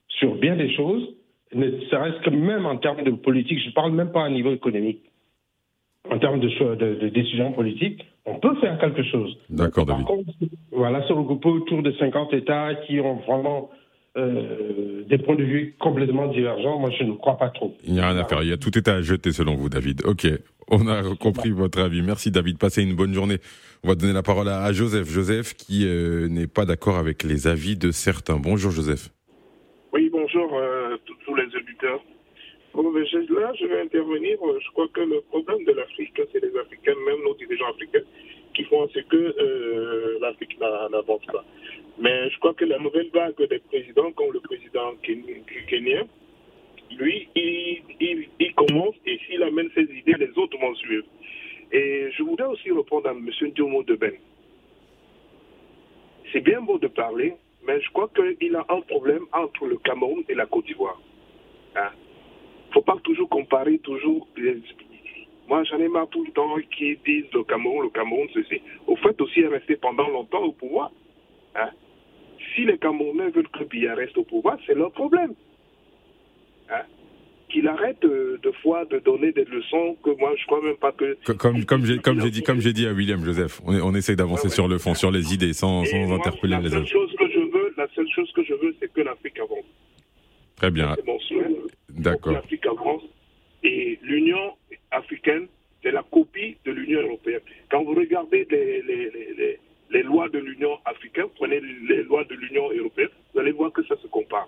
sur 0.08 0.36
bien 0.36 0.56
des 0.56 0.72
choses, 0.76 1.16
ne 1.56 1.72
serait-ce 1.90 2.20
que 2.24 2.30
même 2.30 2.66
en 2.66 2.78
termes 2.78 3.04
de 3.04 3.12
politique, 3.12 3.60
je 3.60 3.70
ne 3.70 3.74
parle 3.74 3.92
même 3.94 4.12
pas 4.12 4.26
à 4.26 4.30
niveau 4.30 4.52
économique. 4.52 5.02
En 6.12 6.20
termes 6.20 6.40
de, 6.40 6.50
choix- 6.50 6.76
de, 6.76 6.96
politiques, 7.56 8.04
on 8.26 8.36
peut 8.36 8.56
faire 8.56 8.78
quelque 8.78 9.04
chose. 9.04 9.38
D'accord, 9.50 9.86
Par 9.86 9.96
David. 9.96 10.08
contre, 10.08 10.30
voilà, 10.72 11.02
se 11.08 11.14
regrouper 11.14 11.50
autour 11.50 11.82
de 11.82 11.92
50 11.94 12.34
États 12.34 12.76
qui 12.86 13.00
ont 13.00 13.16
vraiment 13.28 13.70
euh, 14.18 15.04
des 15.10 15.18
points 15.18 15.36
de 15.36 15.44
vue 15.44 15.76
complètement 15.80 16.28
divergents, 16.28 16.80
moi 16.80 16.90
je 16.98 17.04
ne 17.04 17.14
crois 17.14 17.38
pas 17.38 17.50
trop. 17.50 17.76
Il 17.84 17.94
n'y 17.94 18.00
a 18.00 18.10
rien 18.10 18.18
à 18.20 18.26
faire. 18.26 18.44
Il 18.44 18.50
y 18.50 18.54
a 18.54 18.58
tout 18.58 18.78
est 18.78 18.88
à 18.88 19.02
jeter 19.02 19.32
selon 19.32 19.56
vous, 19.56 19.70
David. 19.70 20.02
Ok. 20.06 20.28
On 20.70 20.88
a 20.88 21.04
compris 21.16 21.52
votre 21.52 21.80
avis. 21.82 22.02
Merci, 22.02 22.32
David. 22.32 22.58
Passez 22.58 22.84
une 22.84 22.96
bonne 22.96 23.14
journée. 23.14 23.38
On 23.84 23.90
va 23.90 23.96
donner 23.96 24.14
la 24.14 24.24
parole 24.24 24.48
à 24.48 24.72
Joseph. 24.72 25.10
Joseph 25.10 25.54
qui 25.56 25.86
euh, 25.86 26.28
n'est 26.30 26.48
pas 26.48 26.66
d'accord 26.66 26.98
avec 26.98 27.24
les 27.24 27.48
avis 27.48 27.76
de 27.76 27.92
certains. 27.92 28.38
Bonjour, 28.38 28.72
Joseph. 28.72 29.10
Oui, 29.92 30.10
bonjour 30.12 30.54
euh, 30.58 30.96
tous 31.26 31.36
les 31.36 31.44
auditeurs. 31.46 32.00
Bon, 32.74 32.92
ben, 32.94 33.06
je- 33.06 33.34
là, 33.40 33.52
je 33.60 33.66
vais 33.68 33.82
intervenir. 33.82 34.38
Je 34.66 34.72
crois 34.72 34.88
que 34.94 35.02
le 35.02 35.22
problème 35.30 35.64
de 35.68 35.74
l'Afrique, 35.74 36.14
c'est 36.32 36.42
les 36.42 36.58
Africains, 36.58 36.96
même 37.06 37.24
nos 37.26 37.36
dirigeants 37.36 37.70
africains, 37.70 38.06
qui 38.54 38.64
font 38.66 38.88
ce 38.90 39.00
que 39.00 39.16
euh, 39.18 40.18
l'Afrique 40.22 40.60
n'a- 40.60 40.88
n'avance 40.90 41.26
pas. 41.26 41.44
Mais 42.00 42.30
je 42.30 42.40
crois 42.40 42.54
que 42.54 42.66
la 42.66 42.80
nouvelle 42.80 43.10
vague 43.14 43.36
des 43.50 43.60
présidents, 43.60 44.12
comme 44.14 44.32
le 44.34 44.40
président 44.40 44.94
ken- 45.04 45.24
kenyan, 45.68 46.08
lui, 46.98 47.28
il, 47.36 48.54
commence 48.56 48.96
et 49.06 49.18
s'il 49.26 49.42
amène 49.44 49.70
ses 49.74 49.84
idées, 49.84 50.14
les 50.20 50.38
autres 50.38 50.58
vont 50.60 50.76
suivre. 50.76 51.06
Et 51.72 52.10
je 52.12 52.24
voudrais 52.24 52.48
aussi 52.48 52.72
répondre 52.72 53.08
à 53.10 53.12
M. 53.14 53.30
Diomo 53.56 53.84
de 53.84 53.96
Ben. 53.96 54.14
C'est 56.32 56.42
bien 56.42 56.62
beau 56.62 56.78
de 56.78 56.88
parler, 56.88 57.34
mais 57.68 57.82
je 57.82 57.90
crois 57.92 58.10
qu'il 58.16 58.56
a 58.56 58.66
un 58.70 58.82
problème 58.82 59.26
entre 59.34 59.66
le 59.66 59.78
Cameroun 59.78 60.24
et 60.30 60.36
la 60.36 60.46
Côte 60.46 60.66
d'Ivoire. 60.66 61.00
Il 61.76 61.80
ne 61.82 62.74
faut 62.74 62.82
pas 62.82 62.98
toujours 63.04 63.30
comparer, 63.30 63.78
toujours. 63.80 64.28
les- 64.38 64.62
Moi, 65.50 65.64
j'en 65.66 65.78
ai 65.78 65.88
marre 65.90 66.08
tout 66.10 66.24
le 66.24 66.32
temps 66.32 66.56
qui 66.76 66.98
disent 67.06 67.32
le 67.34 67.44
Cameroun, 67.44 67.84
le 67.84 67.90
Cameroun, 67.90 68.28
ceci. 68.34 68.62
Au 68.88 68.96
fait, 68.96 69.20
aussi, 69.22 69.42
est 69.42 69.48
resté 69.48 69.76
pendant 69.76 70.08
longtemps 70.10 70.44
au 70.44 70.52
pouvoir. 70.54 70.92
Hein. 71.56 71.70
si 72.56 72.66
les 72.66 72.78
Camerounais 72.78 73.30
veulent 73.30 73.48
que 73.50 73.64
Biya 73.64 73.94
reste 73.96 74.18
au 74.18 74.24
pouvoir, 74.24 74.58
c'est 74.66 74.74
leur 74.74 74.92
problème. 74.92 75.34
Hein? 76.72 76.82
Qu'il 77.50 77.68
arrête 77.68 78.02
de, 78.02 78.40
de 78.42 78.52
fois 78.64 78.86
de 78.86 78.98
donner 79.00 79.32
des 79.32 79.44
leçons 79.46 79.96
que 80.04 80.10
moi 80.18 80.34
je 80.36 80.46
crois 80.48 80.62
même 80.64 80.78
pas 80.78 80.92
que. 80.92 81.16
Comme, 81.38 81.66
comme 81.66 81.86
j'ai 81.86 82.00
comme 82.00 82.20
j'ai 82.20 82.32
dit 82.32 82.42
comme 82.42 82.60
j'ai 82.62 82.74
dit 82.74 82.88
à 82.88 82.94
William 82.94 83.24
Joseph, 83.24 83.62
on, 83.66 83.76
on 83.82 83.94
essaie 83.94 84.16
d'avancer 84.16 84.50
sur 84.50 84.68
le 84.68 84.80
fond, 84.80 84.96
sur 84.96 85.12
les 85.12 85.34
idées, 85.36 85.54
sans, 85.54 85.86
sans 85.86 85.98
moi, 86.08 86.16
interpeller 86.16 86.54
la 86.56 86.62
les 86.62 86.70
seule 86.70 86.80
autres. 86.82 86.92
chose 86.92 87.14
que 87.20 87.30
je 87.30 87.40
veux, 87.40 87.74
la 87.78 87.88
seule 87.94 88.10
chose 88.16 88.32
que 88.32 88.44
je 88.44 88.54
veux, 88.56 88.76
c'est 88.80 88.92
que 88.92 89.02
l'Afrique 89.02 89.38
avance. 89.40 89.66
Très 90.56 90.72
bien, 90.72 90.96
C'est 90.96 91.06
mon 91.06 91.20
souhait. 91.20 91.56
d'accord. 91.90 92.34
L'Afrique 92.34 92.66
avance. 92.66 93.04
Et 93.64 94.00
l'Union 94.02 94.54
africaine, 94.94 95.48
c'est 95.82 95.92
la 95.92 96.04
copie 96.04 96.58
de 96.66 96.72
l'Union 96.72 97.02
européenne. 97.02 97.42
Quand 97.70 97.84
vous 97.84 97.94
regardez 97.94 98.48
les, 98.50 100.04
lois 100.04 100.30
de 100.30 100.40
l'Union 100.40 100.80
africaine, 100.86 101.28
prenez 101.36 101.60
les 101.60 102.04
lois 102.04 102.24
de 102.24 102.36
l'Union 102.36 102.72
européenne, 102.72 103.10
vous 103.34 103.40
allez 103.40 103.52
voir 103.52 103.72
que 103.72 103.84
ça 103.84 103.96
se 103.98 104.08
compare. 104.08 104.48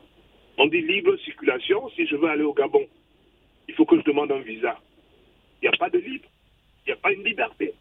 On 0.58 0.68
dit 0.68 0.82
libre 0.82 1.18
circulation. 1.18 1.90
Si 1.90 2.08
je 2.08 2.16
veux 2.16 2.30
aller 2.30 2.44
au 2.44 2.54
Gabon, 2.54 2.88
il 3.68 3.76
faut 3.76 3.86
que 3.86 3.98
je 3.98 4.04
demande 4.04 4.32
un 4.32 4.40
visa. 4.40 4.80
Il 5.62 5.70
n'y 5.70 5.76
a 5.76 5.78
pas 5.78 5.90
de 5.90 6.00
libre. 6.00 6.26
Il 6.86 6.90
n'y 6.90 6.94
a 6.94 6.98
pas 6.98 7.12
une 7.12 7.24
liberté. 7.24 7.74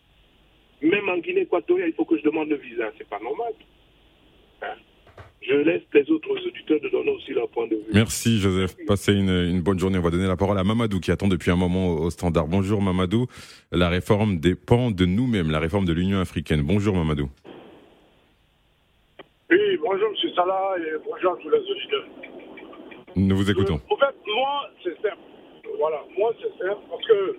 Même 0.82 1.08
en 1.08 1.18
Guinée 1.18 1.42
équatoriale, 1.42 1.90
il 1.90 1.94
faut 1.94 2.04
que 2.04 2.18
je 2.18 2.22
demande 2.22 2.52
un 2.52 2.56
visa. 2.56 2.90
C'est 2.98 3.08
pas 3.08 3.20
normal. 3.20 3.52
Hein? 4.62 4.74
Je 5.46 5.54
laisse 5.56 5.82
les 5.92 6.10
autres 6.10 6.30
auditeurs 6.30 6.80
de 6.80 6.88
donner 6.88 7.10
aussi 7.10 7.32
leur 7.32 7.48
point 7.50 7.66
de 7.66 7.74
vue. 7.74 7.92
Merci 7.92 8.38
Joseph. 8.38 8.76
Passez 8.86 9.12
une, 9.12 9.28
une 9.28 9.60
bonne 9.60 9.78
journée. 9.78 9.98
On 9.98 10.02
va 10.02 10.10
donner 10.10 10.26
la 10.26 10.36
parole 10.36 10.58
à 10.58 10.64
Mamadou 10.64 11.00
qui 11.00 11.10
attend 11.10 11.28
depuis 11.28 11.50
un 11.50 11.56
moment 11.56 11.88
au, 11.88 12.10
standard. 12.10 12.46
Bonjour 12.46 12.80
Mamadou. 12.80 13.26
La 13.70 13.90
réforme 13.90 14.38
dépend 14.38 14.90
de 14.90 15.04
nous-mêmes, 15.04 15.50
la 15.50 15.58
réforme 15.58 15.84
de 15.84 15.92
l'Union 15.92 16.18
africaine. 16.18 16.62
Bonjour 16.62 16.96
Mamadou. 16.96 17.28
Oui, 19.50 19.58
bonjour 19.82 20.08
M. 20.08 20.30
Salah 20.34 20.76
et 20.78 20.96
bonjour 21.04 21.32
à 21.32 21.36
tous 21.36 21.50
les 21.50 21.58
auditeurs. 21.58 22.06
Nous 23.16 23.36
vous 23.36 23.50
écoutons. 23.50 23.80
En 23.90 23.96
fait, 23.96 24.16
moi, 24.26 24.70
c'est 24.82 24.96
simple. 25.02 25.18
Voilà, 25.78 26.02
moi, 26.16 26.32
c'est 26.40 26.64
simple 26.64 26.80
parce 26.90 27.06
que 27.06 27.36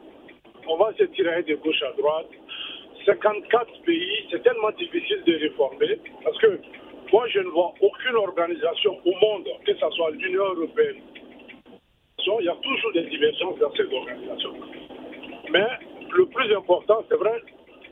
on 0.68 0.78
va 0.78 0.94
se 0.98 1.04
tirer 1.06 1.42
de 1.44 1.56
gauche 1.56 1.82
à 1.82 1.92
droite. 2.00 2.30
54 3.06 3.82
pays, 3.86 4.28
c'est 4.32 4.44
tellement 4.44 4.72
difficile 4.78 5.24
de 5.26 5.34
réformer 5.34 6.00
parce 6.24 6.38
que 6.38 6.60
moi, 7.12 7.28
je 7.28 7.40
ne 7.40 7.50
vois 7.50 7.74
aucune 7.82 8.16
organisation 8.16 9.00
au 9.06 9.12
monde, 9.22 9.48
que 9.66 9.74
ce 9.74 9.90
soit 9.92 10.12
l'Union 10.12 10.44
européenne. 10.44 11.02
Il 12.40 12.46
y 12.46 12.50
a 12.50 12.56
toujours 12.56 12.92
des 12.94 13.04
divergences 13.04 13.60
dans 13.60 13.72
ces 13.74 13.86
organisations. 13.94 14.54
Mais 15.52 15.68
le 16.12 16.26
plus 16.26 16.56
important, 16.56 17.04
c'est 17.08 17.18
vrai, 17.18 17.40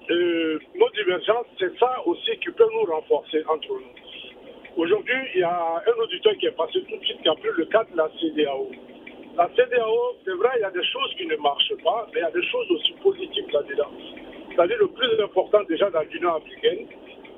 euh, 0.10 0.60
nos 0.76 0.89
divergences, 0.89 1.45
c'est 1.60 1.78
ça 1.78 2.02
aussi 2.06 2.32
qui 2.39 2.52
peut 2.52 2.67
nous 2.73 2.91
renforcer 2.91 3.43
entre 3.47 3.69
nous. 3.69 4.82
Aujourd'hui, 4.82 5.15
il 5.36 5.41
y 5.41 5.43
a 5.43 5.84
un 5.86 6.02
auditeur 6.02 6.34
qui 6.38 6.47
est 6.47 6.58
passé 6.58 6.84
tout 6.89 6.97
de 6.97 7.06
suite 7.06 7.21
qui 7.21 7.30
a 7.30 7.36
pris 7.36 7.49
le 7.56 7.65
cas 7.65 7.84
de 7.84 7.95
la 7.95 8.10
CDAO. 8.19 8.71
La 9.38 9.49
CDAO, 9.56 10.15
c'est 10.26 10.34
vrai, 10.34 10.49
il 10.58 10.62
y 10.62 10.65
a 10.65 10.71
des 10.71 10.84
choses 10.84 11.13
qui 11.15 11.28
ne 11.28 11.36
marchent 11.38 11.76
pas, 11.84 12.08
mais 12.13 12.21
il 12.21 12.23
y 12.23 12.26
a 12.26 12.32
des 12.32 12.47
choses 12.47 12.71
aussi 12.71 12.93
positives 13.04 13.52
là-dedans. 13.54 13.91
C'est-à-dire 14.49 14.78
le 14.80 14.88
plus 14.88 15.21
important 15.21 15.62
déjà 15.69 15.91
dans 15.91 16.02
l'Union 16.02 16.36
africaine, 16.36 16.88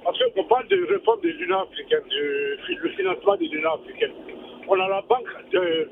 parce 0.06 0.20
qu'on 0.36 0.44
parle 0.44 0.68
de 0.68 0.86
réforme 0.86 1.20
de 1.22 1.30
l'Union 1.30 1.62
africaine, 1.62 2.04
du 2.08 2.90
financement 2.96 3.36
de 3.38 3.46
l'Union 3.46 3.74
africaine. 3.74 4.12
On 4.68 4.80
a 4.80 4.88
la 4.88 5.02
banque, 5.02 5.28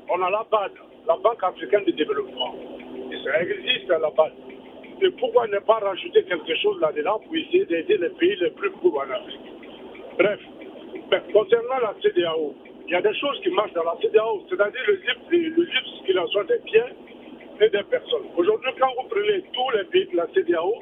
on 0.08 0.22
a 0.22 0.30
la 0.30 0.46
BAD, 0.50 0.70
la 1.08 1.16
Banque 1.16 1.42
africaine 1.42 1.84
de 1.84 1.90
développement. 1.90 2.54
Et 3.10 3.16
ça 3.24 3.42
existe 3.42 3.88
la 3.88 3.98
BAD. 3.98 4.32
Et 5.02 5.10
pourquoi 5.18 5.48
ne 5.48 5.58
pas 5.58 5.80
rajouter 5.80 6.22
quelque 6.22 6.54
chose 6.62 6.80
là-dedans 6.80 7.20
pour 7.24 7.34
essayer 7.34 7.66
d'aider 7.66 7.96
les 7.98 8.10
pays 8.10 8.36
les 8.36 8.50
plus 8.50 8.70
pauvres 8.70 9.04
en 9.04 9.10
Afrique? 9.10 9.40
Bref, 10.16 10.40
mais 11.10 11.32
concernant 11.32 11.78
la 11.82 11.94
CDAO, 12.00 12.54
il 12.86 12.92
y 12.92 12.94
a 12.94 13.02
des 13.02 13.14
choses 13.14 13.40
qui 13.42 13.50
marchent 13.50 13.72
dans 13.72 13.82
la 13.82 13.96
CDAO, 14.00 14.44
c'est-à-dire 14.48 14.80
le 14.86 14.94
libre, 14.94 15.26
le 15.30 15.64
libre 15.64 15.88
circulation 15.96 16.44
des 16.44 16.58
biens 16.66 16.86
et 17.60 17.68
des 17.68 17.82
personnes. 17.82 18.26
Aujourd'hui, 18.36 18.70
quand 18.78 18.90
vous 18.96 19.08
prenez 19.08 19.42
tous 19.52 19.70
les 19.76 19.84
pays 19.84 20.06
de 20.12 20.16
la 20.16 20.28
CDAO, 20.32 20.72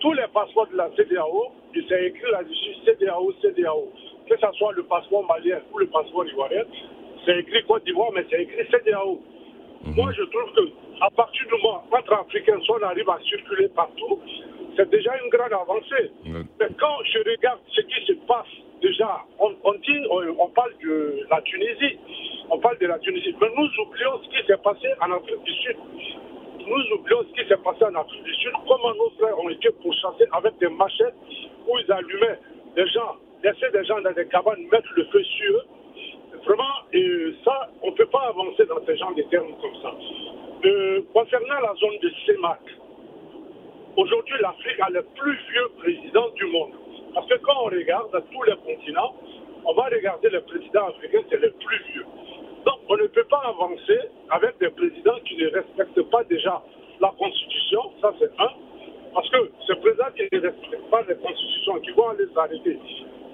tous 0.00 0.12
les 0.14 0.26
passeports 0.34 0.66
de 0.66 0.76
la 0.76 0.90
CDAO, 0.96 1.52
il 1.74 1.88
s'est 1.88 2.06
écrit 2.06 2.30
là-dessus 2.30 2.74
CDAO, 2.84 3.32
CDAO. 3.42 3.92
Que 4.28 4.36
ce 4.36 4.46
soit 4.58 4.72
le 4.72 4.84
passeport 4.84 5.26
malien 5.26 5.60
ou 5.72 5.78
le 5.78 5.86
passeport 5.86 6.26
ivoirien, 6.26 6.64
c'est 7.24 7.38
écrit 7.38 7.62
Côte 7.64 7.84
d'Ivoire, 7.84 8.10
mais 8.14 8.24
c'est 8.30 8.42
écrit 8.42 8.66
CDAO. 8.70 9.20
Moi, 9.84 10.12
je 10.16 10.22
trouve 10.22 10.52
que 10.54 10.70
à 11.00 11.10
partir 11.10 11.44
du 11.46 11.62
moment 11.62 11.82
entre 11.90 12.12
Africains, 12.14 12.60
si 12.62 12.70
on 12.70 12.82
arrive 12.82 13.08
à 13.10 13.18
circuler 13.28 13.68
partout, 13.68 14.20
c'est 14.76 14.88
déjà 14.90 15.12
une 15.22 15.30
grande 15.30 15.52
avancée. 15.52 16.10
Mais 16.24 16.68
quand 16.78 16.96
je 17.04 17.18
regarde 17.18 17.60
ce 17.72 17.80
qui 17.80 18.06
se 18.06 18.12
passe, 18.26 18.46
déjà, 18.80 19.24
on, 19.38 19.52
on 19.64 19.72
dit, 19.74 20.00
on, 20.10 20.22
on, 20.38 20.48
parle 20.48 20.72
de 20.82 21.26
la 21.30 21.40
Tunisie, 21.42 21.98
on 22.50 22.58
parle 22.58 22.78
de 22.78 22.86
la 22.86 22.98
Tunisie, 23.00 23.34
mais 23.40 23.48
nous 23.56 23.68
oublions 23.82 24.22
ce 24.22 24.28
qui 24.28 24.46
s'est 24.46 24.62
passé 24.62 24.88
en 25.00 25.10
Afrique 25.12 25.42
du 25.42 25.52
Sud. 25.52 25.76
Nous 26.66 26.94
oublions 26.94 27.24
ce 27.28 27.40
qui 27.40 27.48
s'est 27.48 27.62
passé 27.62 27.84
en 27.84 27.94
Afrique 27.94 28.22
du 28.22 28.34
Sud, 28.34 28.52
comment 28.68 28.94
nos 28.94 29.10
frères 29.18 29.38
ont 29.38 29.48
été 29.48 29.70
pourchassés 29.82 30.26
avec 30.32 30.56
des 30.58 30.68
machettes 30.68 31.14
où 31.66 31.78
ils 31.78 31.92
allumaient 31.92 32.38
des 32.76 32.86
gens, 32.88 33.16
laissaient 33.42 33.70
des 33.72 33.84
gens 33.84 34.00
dans 34.00 34.12
des 34.12 34.26
cabanes 34.26 34.62
mettre 34.70 34.88
le 34.96 35.04
feu 35.06 35.22
sur 35.22 35.56
eux. 35.56 35.64
Vraiment, 36.44 36.74
ça, 37.44 37.70
on 37.82 37.90
ne 37.90 37.96
peut 37.96 38.06
pas 38.06 38.26
avancer 38.28 38.66
dans 38.66 38.84
ce 38.84 38.94
genre 38.96 39.14
de 39.14 39.22
termes 39.22 39.54
comme 39.60 39.82
ça. 39.82 39.94
Euh, 40.64 41.02
concernant 41.12 41.60
la 41.60 41.74
zone 41.74 41.98
de 42.02 42.10
CEMAC, 42.26 42.60
aujourd'hui, 43.96 44.34
l'Afrique 44.40 44.80
a 44.80 44.90
le 44.90 45.02
plus 45.02 45.38
vieux 45.52 45.68
président 45.78 46.28
du 46.30 46.46
monde. 46.46 46.72
Parce 47.14 47.26
que 47.28 47.36
quand 47.38 47.54
on 47.62 47.64
regarde 47.66 48.10
tous 48.32 48.42
les 48.44 48.56
continents, 48.56 49.14
on 49.64 49.74
va 49.74 49.84
regarder 49.84 50.30
les 50.30 50.40
présidents 50.40 50.88
africains, 50.88 51.22
c'est 51.30 51.40
les 51.40 51.50
plus 51.50 51.82
vieux. 51.92 52.06
Donc, 52.64 52.78
on 52.88 52.96
ne 52.96 53.06
peut 53.06 53.24
pas 53.24 53.42
avancer 53.46 53.98
avec 54.30 54.58
des 54.58 54.70
présidents 54.70 55.18
qui 55.24 55.36
ne 55.36 55.48
respectent 55.48 56.02
pas 56.10 56.24
déjà 56.24 56.62
la 57.00 57.12
Constitution, 57.18 57.80
ça 58.00 58.14
c'est 58.18 58.30
un. 58.38 58.50
Parce 59.14 59.28
que 59.28 59.50
ces 59.66 59.74
présidents 59.76 60.12
qui 60.16 60.22
ne 60.32 60.40
respectent 60.40 60.90
pas 60.90 61.02
la 61.06 61.14
Constitution, 61.14 61.80
qui 61.80 61.90
vont 61.90 62.12
les 62.12 62.28
arrêter 62.36 62.78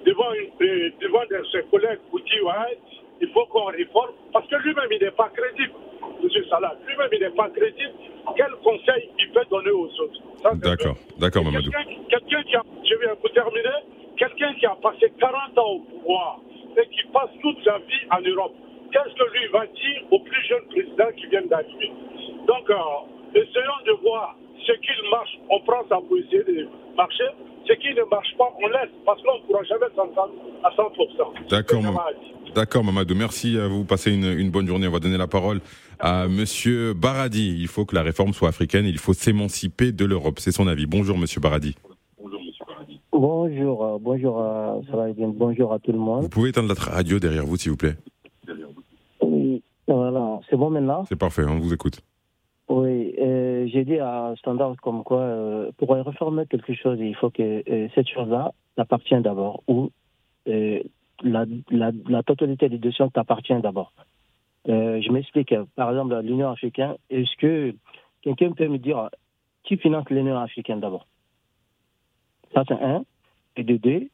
devant, 0.05 0.33
une, 0.33 0.67
euh, 0.67 0.91
devant 1.01 1.23
de 1.29 1.43
ses 1.51 1.63
collègues 1.69 1.99
pour 2.09 2.19
dire, 2.19 2.45
ouais, 2.45 2.77
il 3.21 3.29
faut 3.29 3.45
qu'on 3.47 3.65
réforme, 3.65 4.11
parce 4.33 4.47
que 4.47 4.55
lui-même, 4.57 4.87
il 4.91 5.01
n'est 5.01 5.11
pas 5.11 5.29
crédible, 5.29 5.73
M. 6.23 6.29
Salah. 6.49 6.75
Lui-même, 6.87 7.09
il 7.13 7.19
n'est 7.19 7.35
pas 7.35 7.49
crédible. 7.49 7.93
Quel 8.35 8.51
conseil 8.63 9.09
il 9.19 9.31
peut 9.31 9.45
donner 9.49 9.71
aux 9.71 9.89
autres? 10.01 10.21
D'accord, 10.55 10.95
d'accord, 11.17 11.43
Mamadou. 11.43 11.71
Quelqu'un 12.09 12.43
qui 12.43 12.55
a, 12.55 12.63
je 12.83 12.95
vais 12.95 13.07
vous 13.21 13.29
terminer, 13.29 13.79
quelqu'un 14.17 14.53
qui 14.53 14.65
a 14.65 14.75
passé 14.75 15.11
40 15.19 15.57
ans 15.57 15.71
au 15.71 15.79
pouvoir 15.79 16.39
et 16.77 16.87
qui 16.87 17.03
passe 17.11 17.29
toute 17.41 17.63
sa 17.63 17.77
vie 17.79 18.05
en 18.11 18.21
Europe, 18.21 18.53
qu'est-ce 18.91 19.15
que 19.15 19.31
lui 19.31 19.47
va 19.51 19.65
dire 19.65 20.03
aux 20.11 20.19
plus 20.19 20.43
jeunes 20.47 20.65
présidents 20.69 21.11
qui 21.17 21.27
viennent 21.27 21.47
d'arriver? 21.47 21.91
Donc, 22.47 22.69
euh, 22.69 22.75
essayons 23.35 23.81
de 23.85 23.91
voir 24.01 24.35
ce 24.69 24.79
qui 24.79 25.09
marche, 25.09 25.39
on 25.49 25.59
prend 25.61 25.81
ça 25.89 25.97
pour 26.07 26.17
essayer 26.17 26.43
de 26.43 26.67
marcher. 26.95 27.29
Ce 27.67 27.73
qui 27.73 27.89
ne 27.89 28.03
marche 28.09 28.35
pas, 28.37 28.49
on 28.61 28.67
laisse, 28.67 28.89
parce 29.05 29.21
qu'on 29.21 29.37
ne 29.37 29.41
pourra 29.45 29.63
jamais 29.63 29.85
s'entendre 29.95 30.33
à 30.63 30.69
100%. 30.69 31.49
D'accord, 31.49 31.81
D'accord, 32.55 32.83
Mamadou. 32.83 33.15
Merci 33.15 33.59
à 33.59 33.67
vous. 33.67 33.85
Passez 33.85 34.13
une, 34.13 34.25
une, 34.25 34.49
bonne 34.49 34.67
journée. 34.67 34.87
On 34.87 34.91
va 34.91 34.99
donner 34.99 35.17
la 35.17 35.27
parole 35.27 35.59
à 35.99 36.27
Monsieur 36.27 36.93
Baradi. 36.93 37.55
Il 37.59 37.67
faut 37.67 37.85
que 37.85 37.93
la 37.93 38.01
réforme 38.01 38.33
soit 38.33 38.49
africaine. 38.49 38.85
Il 38.85 38.97
faut 38.97 39.13
s'émanciper 39.13 39.91
de 39.91 40.05
l'Europe. 40.05 40.39
C'est 40.39 40.51
son 40.51 40.67
avis. 40.67 40.87
Bonjour, 40.87 41.17
Monsieur 41.17 41.41
Baradi. 41.41 41.75
Bonjour, 42.19 42.39
Monsieur 42.39 42.65
Baradi. 42.67 43.01
Bonjour, 43.11 43.85
euh, 43.85 43.97
bonjour, 44.01 44.41
à, 44.41 44.77
bonjour 45.35 45.73
à 45.73 45.79
tout 45.79 45.91
le 45.91 45.99
monde. 45.99 46.23
Vous 46.23 46.29
pouvez 46.29 46.49
éteindre 46.49 46.69
la 46.69 46.91
radio 46.91 47.19
derrière 47.19 47.45
vous, 47.45 47.57
s'il 47.57 47.71
vous 47.71 47.77
plaît. 47.77 47.95
Oui, 49.21 49.61
voilà. 49.87 50.39
C'est 50.49 50.57
bon 50.57 50.71
maintenant? 50.71 51.05
C'est 51.07 51.19
parfait. 51.19 51.43
On 51.47 51.59
vous 51.59 51.73
écoute. 51.73 52.01
Oui, 52.69 53.15
euh, 53.17 53.67
j'ai 53.67 53.83
dit 53.83 53.97
à 53.97 54.35
Standard 54.37 54.75
comme 54.79 55.03
quoi, 55.03 55.21
euh, 55.21 55.71
pour 55.77 55.89
réformer 55.89 56.45
quelque 56.45 56.75
chose, 56.75 56.99
il 56.99 57.15
faut 57.15 57.31
que 57.31 57.63
euh, 57.67 57.87
cette 57.95 58.07
chose-là 58.07 58.53
appartienne 58.77 59.23
d'abord, 59.23 59.63
ou 59.67 59.89
la, 60.45 61.45
la, 61.71 62.23
totalité 62.23 62.69
des 62.69 62.77
dossiers 62.77 63.09
t'appartient 63.11 63.59
d'abord. 63.59 63.91
je 64.67 65.11
m'explique. 65.11 65.53
Par 65.75 65.89
exemple, 65.89 66.17
l'Union 66.21 66.49
africaine, 66.49 66.95
est-ce 67.09 67.35
que 67.37 67.75
quelqu'un 68.21 68.51
peut 68.51 68.67
me 68.67 68.77
dire 68.77 69.09
qui 69.63 69.77
finance 69.77 70.09
l'Union 70.09 70.37
africaine 70.37 70.79
d'abord? 70.79 71.07
Ça, 72.53 72.63
c'est 72.67 72.81
un. 72.81 73.03
Et 73.57 73.63
de 73.63 73.77
deux, 73.77 74.09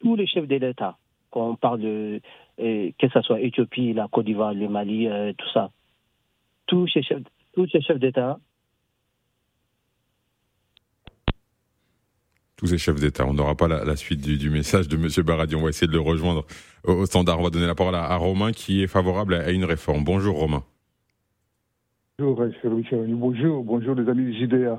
tous 0.00 0.16
les 0.16 0.26
chefs 0.26 0.48
de 0.48 0.56
l'État, 0.56 0.96
quand 1.30 1.54
parle 1.54 1.80
de, 1.80 2.20
que 2.58 3.08
ce 3.08 3.20
soit 3.22 3.40
Éthiopie, 3.40 3.92
la 3.92 4.08
Côte 4.08 4.26
d'Ivoire, 4.26 4.52
le 4.52 4.68
Mali, 4.68 5.08
tout 5.38 5.48
ça, 5.54 5.70
tous 6.66 6.88
ces 6.88 7.02
chefs 7.02 7.22
tous 7.56 7.66
ces 7.72 7.80
chefs 7.80 7.98
d'État. 7.98 8.38
Tous 12.56 12.66
ces 12.66 12.78
chefs 12.78 13.00
d'État. 13.00 13.26
On 13.26 13.32
n'aura 13.32 13.54
pas 13.54 13.66
la, 13.66 13.84
la 13.84 13.96
suite 13.96 14.20
du, 14.20 14.36
du, 14.36 14.50
message 14.50 14.88
de 14.88 14.96
M. 14.96 15.08
Baradi. 15.24 15.56
On 15.56 15.62
va 15.62 15.70
essayer 15.70 15.86
de 15.86 15.92
le 15.92 16.00
rejoindre 16.00 16.46
au, 16.84 16.92
au, 16.92 17.06
standard. 17.06 17.40
On 17.40 17.42
va 17.42 17.50
donner 17.50 17.66
la 17.66 17.74
parole 17.74 17.94
à, 17.94 18.04
à 18.04 18.16
Romain 18.16 18.52
qui 18.52 18.82
est 18.82 18.86
favorable 18.86 19.34
à, 19.34 19.46
à, 19.46 19.50
une 19.50 19.64
réforme. 19.64 20.04
Bonjour 20.04 20.36
Romain. 20.36 20.64
Bonjour, 22.18 22.42
bonjour, 23.08 23.64
bonjour 23.64 23.94
les 23.94 24.08
amis 24.08 24.32
du 24.32 24.46
JDA. 24.46 24.78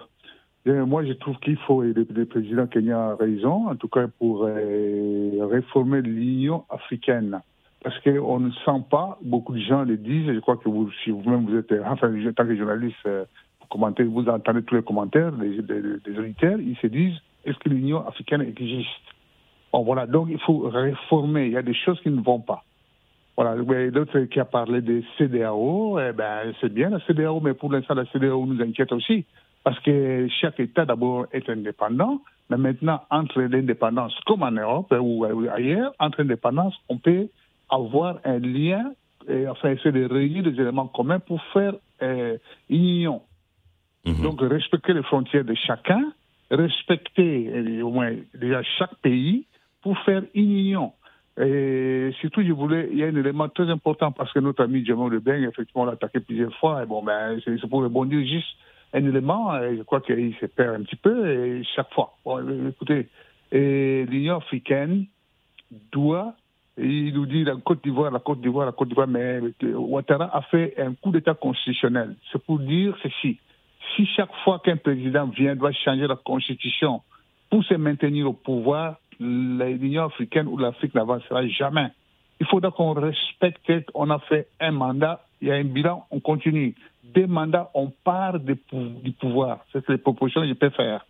moi, 0.85 1.03
je 1.05 1.13
trouve 1.13 1.37
qu'il 1.37 1.57
faut, 1.67 1.83
et 1.83 1.93
le, 1.93 2.25
président 2.25 2.67
Kenya 2.67 3.11
a 3.11 3.15
raison, 3.15 3.69
en 3.69 3.75
tout 3.75 3.87
cas 3.87 4.07
pour 4.19 4.45
euh, 4.45 5.45
réformer 5.45 6.01
l'Union 6.01 6.63
africaine. 6.69 7.41
Parce 7.83 7.97
qu'on 7.99 8.39
ne 8.39 8.51
sent 8.51 8.83
pas, 8.89 9.17
beaucoup 9.21 9.53
de 9.53 9.61
gens 9.61 9.83
le 9.83 9.97
disent, 9.97 10.33
je 10.33 10.39
crois 10.39 10.57
que 10.57 10.67
vous, 10.67 10.91
si 11.03 11.11
vous-même 11.11 11.45
vous 11.45 11.57
êtes, 11.57 11.71
enfin, 11.85 12.11
en 12.11 12.33
tant 12.33 12.45
que 12.45 12.55
journaliste, 12.55 12.97
euh, 13.05 13.25
vous, 13.61 13.67
commentez, 13.67 14.03
vous 14.03 14.27
entendez 14.27 14.63
tous 14.63 14.75
les 14.75 14.81
commentaires 14.81 15.31
des, 15.31 15.61
des, 15.61 16.19
auditeurs, 16.19 16.59
ils 16.59 16.77
se 16.77 16.87
disent, 16.87 17.17
est-ce 17.45 17.57
que 17.59 17.69
l'Union 17.69 18.05
africaine 18.07 18.41
existe? 18.41 18.89
Bon, 19.71 19.83
voilà, 19.83 20.07
donc 20.07 20.27
il 20.31 20.39
faut 20.39 20.59
réformer, 20.69 21.45
il 21.45 21.51
y 21.51 21.57
a 21.57 21.61
des 21.61 21.75
choses 21.75 21.99
qui 22.01 22.09
ne 22.09 22.21
vont 22.21 22.39
pas. 22.39 22.63
Voilà, 23.35 23.55
l'autre 23.55 24.19
qui 24.21 24.39
a 24.39 24.45
parlé 24.45 24.81
des 24.81 25.05
CDAO, 25.17 25.99
eh 25.99 26.11
ben, 26.11 26.53
c'est 26.59 26.73
bien 26.73 26.89
la 26.89 26.99
CDAO, 27.01 27.39
mais 27.39 27.53
pour 27.53 27.71
l'instant, 27.71 27.93
la 27.93 28.05
CDAO 28.07 28.47
nous 28.47 28.59
inquiète 28.61 28.91
aussi. 28.91 29.25
Parce 29.63 29.79
que 29.81 30.27
chaque 30.41 30.59
État 30.59 30.85
d'abord 30.85 31.27
est 31.31 31.47
indépendant, 31.49 32.21
mais 32.49 32.57
maintenant, 32.57 33.01
entre 33.11 33.41
l'indépendance, 33.41 34.17
comme 34.25 34.41
en 34.41 34.51
Europe 34.51 34.95
ou 34.99 35.25
ailleurs, 35.53 35.93
entre 35.99 36.21
l'indépendance, 36.21 36.73
on 36.89 36.97
peut 36.97 37.27
avoir 37.69 38.19
un 38.23 38.39
lien, 38.39 38.93
et, 39.27 39.47
enfin 39.47 39.71
essayer 39.71 39.91
de 39.91 40.05
réunir 40.05 40.43
des 40.43 40.59
éléments 40.59 40.87
communs 40.87 41.19
pour 41.19 41.41
faire 41.53 41.73
euh, 42.01 42.37
une 42.69 42.85
union. 42.85 43.21
Mhm. 44.05 44.21
Donc 44.21 44.41
respecter 44.41 44.93
les 44.93 45.03
frontières 45.03 45.43
de 45.43 45.55
chacun, 45.55 46.13
respecter 46.49 47.49
euh, 47.49 47.81
au 47.81 47.91
moins 47.91 48.13
déjà 48.33 48.61
chaque 48.77 48.95
pays 49.01 49.45
pour 49.81 49.97
faire 49.99 50.23
une 50.33 50.51
union. 50.51 50.93
Et 51.39 52.11
surtout, 52.19 52.41
je 52.41 52.51
voulais, 52.51 52.89
il 52.91 52.97
y 52.97 53.03
a 53.03 53.07
un 53.07 53.15
élément 53.15 53.47
très 53.47 53.69
important 53.69 54.11
parce 54.11 54.33
que 54.33 54.39
notre 54.39 54.63
ami 54.63 54.83
Jamal 54.83 55.11
Lebeng, 55.11 55.43
effectivement, 55.43 55.85
l'a 55.85 55.91
attaqué 55.91 56.19
plusieurs 56.19 56.55
fois. 56.55 56.81
Et 56.81 56.87
bon, 56.87 57.03
ben, 57.03 57.39
c'est 57.45 57.69
pour 57.69 57.83
rebondir 57.83 58.25
juste 58.25 58.47
un 58.93 59.05
élément, 59.05 59.53
je 59.61 59.83
crois 59.83 60.01
qu'il 60.01 60.33
se 60.39 60.47
perd 60.47 60.81
un 60.81 60.83
petit 60.83 60.95
peu 60.95 61.29
et 61.29 61.63
chaque 61.75 61.93
fois. 61.93 62.17
Bon, 62.25 62.39
écoutez, 62.69 63.07
l'Union 63.51 64.37
africaine 64.37 65.05
doit, 65.91 66.33
il 66.77 67.13
nous 67.13 67.25
dit 67.25 67.43
la 67.43 67.55
Côte 67.55 67.83
d'Ivoire, 67.83 68.11
la 68.11 68.19
Côte 68.19 68.41
d'Ivoire, 68.41 68.65
la 68.65 68.71
Côte 68.71 68.89
d'Ivoire, 68.89 69.07
mais 69.07 69.39
Ouattara 69.63 70.35
a 70.35 70.41
fait 70.43 70.75
un 70.77 70.93
coup 70.93 71.11
d'État 71.11 71.33
constitutionnel. 71.33 72.15
C'est 72.31 72.43
pour 72.43 72.59
dire 72.59 72.95
ceci. 73.01 73.39
Si 73.95 74.05
chaque 74.05 74.33
fois 74.43 74.59
qu'un 74.63 74.77
président 74.77 75.25
vient, 75.27 75.55
doit 75.55 75.71
changer 75.71 76.05
la 76.07 76.15
constitution 76.15 77.01
pour 77.49 77.63
se 77.63 77.73
maintenir 77.73 78.27
au 78.27 78.33
pouvoir, 78.33 78.97
l'Union 79.19 80.05
africaine 80.05 80.47
ou 80.47 80.57
l'Afrique 80.57 80.93
n'avancera 80.93 81.47
jamais. 81.47 81.87
Il 82.39 82.45
faudra 82.45 82.69
qu'on 82.69 82.93
respecte, 82.93 83.89
on 83.95 84.09
a 84.11 84.19
fait 84.19 84.47
un 84.59 84.71
mandat, 84.71 85.25
il 85.41 85.47
y 85.47 85.51
a 85.51 85.55
un 85.55 85.63
bilan, 85.63 86.05
on 86.11 86.19
continue 86.19 86.75
des 87.03 87.25
mandats, 87.25 87.71
on 87.73 87.89
part 87.89 88.39
du 88.39 89.11
pouvoir. 89.19 89.65
C'est 89.71 89.87
les 89.89 89.97
propositions 89.97 90.41
que 90.41 90.47
je 90.49 90.53
peux 90.53 90.69
faire. 90.69 91.05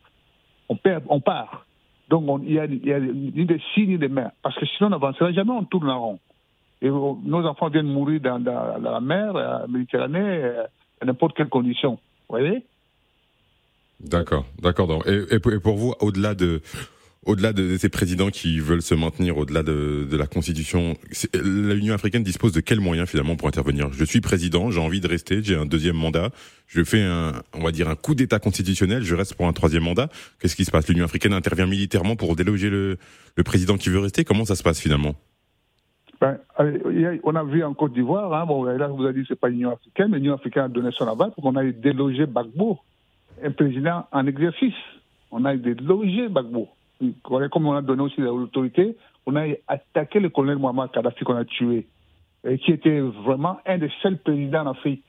On, 0.69 0.75
perd, 0.75 1.03
on 1.09 1.19
part. 1.19 1.66
Donc, 2.09 2.41
il 2.45 2.53
n'y 2.53 2.59
a, 2.59 2.67
ni 2.99 3.45
de 3.45 3.59
si 3.73 3.87
ni 3.87 3.97
de 3.97 4.07
mains. 4.07 4.31
Parce 4.41 4.55
que 4.57 4.65
sinon, 4.65 4.87
on 4.87 4.91
n'avancera 4.91 5.31
jamais, 5.31 5.51
on 5.51 5.63
tourne 5.63 5.89
en 5.89 5.99
rond. 5.99 6.19
Et 6.81 6.89
nos 6.89 7.45
enfants 7.45 7.69
viennent 7.69 7.87
mourir 7.87 8.21
dans, 8.21 8.37
la 8.81 8.99
mer, 9.01 9.33
la 9.33 9.65
Méditerranée, 9.67 10.19
euh, 10.19 10.63
à 11.01 11.05
n'importe 11.05 11.35
quelle 11.35 11.49
condition. 11.49 11.93
Vous 12.29 12.37
voyez? 12.37 12.63
D'accord, 13.99 14.45
d'accord. 14.61 15.03
et, 15.07 15.39
pour 15.59 15.75
vous, 15.75 15.95
au-delà 15.99 16.35
de, 16.35 16.61
au-delà 17.27 17.51
de 17.51 17.77
ces 17.77 17.89
présidents 17.89 18.29
qui 18.29 18.59
veulent 18.59 18.81
se 18.81 18.95
maintenir 18.95 19.37
au-delà 19.37 19.61
de, 19.61 20.07
la 20.17 20.27
Constitution, 20.27 20.95
l'Union 21.33 21.93
africaine 21.93 22.23
dispose 22.23 22.53
de 22.53 22.61
quels 22.61 22.79
moyens 22.79 23.09
finalement 23.09 23.35
pour 23.35 23.49
intervenir? 23.49 23.91
Je 23.91 24.05
suis 24.05 24.21
président, 24.21 24.71
j'ai 24.71 24.79
envie 24.79 25.01
de 25.01 25.07
rester, 25.07 25.43
j'ai 25.43 25.55
un 25.55 25.65
deuxième 25.65 25.97
mandat, 25.97 26.29
je 26.67 26.83
fais 26.83 27.03
un, 27.03 27.33
on 27.53 27.63
va 27.63 27.71
dire 27.71 27.89
un 27.89 27.95
coup 27.95 28.15
d'État 28.15 28.39
constitutionnel, 28.39 29.03
je 29.03 29.13
reste 29.13 29.35
pour 29.35 29.45
un 29.45 29.53
troisième 29.53 29.83
mandat. 29.83 30.07
Qu'est-ce 30.39 30.55
qui 30.55 30.63
se 30.63 30.71
passe? 30.71 30.87
L'Union 30.87 31.03
africaine 31.03 31.33
intervient 31.33 31.67
militairement 31.67 32.15
pour 32.15 32.35
déloger 32.35 32.69
le, 32.69 32.97
président 33.45 33.75
qui 33.75 33.89
veut 33.89 33.99
rester? 33.99 34.23
Comment 34.23 34.45
ça 34.45 34.55
se 34.55 34.63
passe 34.63 34.79
finalement? 34.79 35.13
Ben, 36.21 36.39
on 37.23 37.35
a 37.35 37.43
vu 37.43 37.63
en 37.63 37.73
Côte 37.73 37.93
d'Ivoire, 37.93 38.33
hein, 38.33 38.45
bon, 38.45 38.63
là 38.63 38.87
vous 38.87 39.03
avez 39.03 39.13
dit 39.13 39.21
que 39.21 39.27
c'est 39.27 39.39
pas 39.39 39.49
l'Union 39.49 39.73
africaine, 39.73 40.07
mais 40.09 40.17
l'Union 40.17 40.33
africaine 40.33 40.63
a 40.63 40.69
donné 40.69 40.89
son 40.93 41.07
aval 41.07 41.31
pour 41.31 41.43
qu'on 41.43 41.57
aille 41.57 41.73
déloger 41.73 42.25
Bagbo, 42.25 42.79
un 43.43 43.51
président 43.51 44.07
en 44.13 44.25
exercice. 44.25 44.73
On 45.29 45.43
a 45.43 45.57
délogé 45.57 46.29
Bagbo 46.29 46.69
comme 47.23 47.67
on 47.67 47.73
a 47.73 47.81
donné 47.81 48.03
aussi 48.03 48.21
l'autorité, 48.21 48.95
on 49.25 49.35
a 49.35 49.45
attaqué 49.67 50.19
le 50.19 50.29
colonel 50.29 50.57
Mohamed 50.57 50.91
Kadhafi 50.91 51.23
qu'on 51.23 51.35
a 51.35 51.45
tué, 51.45 51.87
qui 52.63 52.71
était 52.71 52.99
vraiment 52.99 53.59
un 53.65 53.77
des 53.77 53.91
seuls 54.01 54.17
présidents 54.17 54.61
en 54.61 54.71
Afrique. 54.71 55.03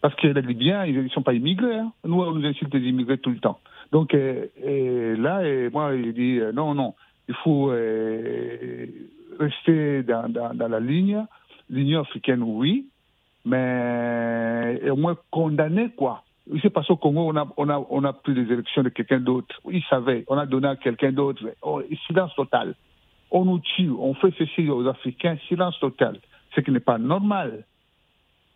Parce 0.00 0.14
que 0.14 0.28
les 0.28 0.42
Libyens, 0.42 0.84
ils 0.84 1.02
ne 1.02 1.08
sont 1.08 1.22
pas 1.22 1.34
immigrés. 1.34 1.76
Hein. 1.76 1.92
Nous, 2.04 2.20
on 2.20 2.32
nous 2.32 2.46
insulte 2.46 2.70
des 2.70 2.86
immigrés 2.86 3.18
tout 3.18 3.30
le 3.30 3.40
temps. 3.40 3.58
Donc 3.92 4.14
euh, 4.14 5.16
là, 5.16 5.44
et 5.44 5.70
moi, 5.70 5.94
il 5.94 6.12
dit 6.12 6.38
euh, 6.38 6.52
non, 6.52 6.74
non, 6.74 6.94
il 7.28 7.34
faut 7.36 7.70
euh, 7.70 8.86
rester 9.38 10.02
dans, 10.02 10.28
dans, 10.28 10.68
la 10.68 10.80
ligne. 10.80 11.24
L'Union 11.70 12.00
africaine, 12.00 12.42
oui, 12.42 12.86
mais 13.44 14.80
au 14.90 14.96
moins 14.96 15.16
condamner, 15.30 15.90
quoi. 15.90 16.22
Il 16.52 16.60
s'est 16.60 16.70
passé 16.70 16.92
au 16.92 16.96
Congo, 16.96 17.30
on 17.30 17.36
a, 17.36 17.46
on 17.56 17.68
a, 17.68 17.86
on 17.90 18.04
a 18.04 18.12
pris 18.12 18.34
des 18.34 18.52
élections 18.52 18.82
de 18.82 18.88
quelqu'un 18.88 19.20
d'autre. 19.20 19.60
Il 19.70 19.82
savait, 19.84 20.24
on 20.28 20.38
a 20.38 20.46
donné 20.46 20.68
à 20.68 20.76
quelqu'un 20.76 21.12
d'autre. 21.12 21.42
Oh, 21.62 21.82
silence 22.06 22.34
total. 22.34 22.74
On 23.30 23.44
nous 23.44 23.58
tue, 23.58 23.90
on 23.90 24.14
fait 24.14 24.32
ceci 24.38 24.68
aux 24.68 24.86
Africains, 24.86 25.36
silence 25.48 25.78
total. 25.80 26.18
Ce 26.54 26.60
qui 26.60 26.70
n'est 26.70 26.80
pas 26.80 26.98
normal. 26.98 27.64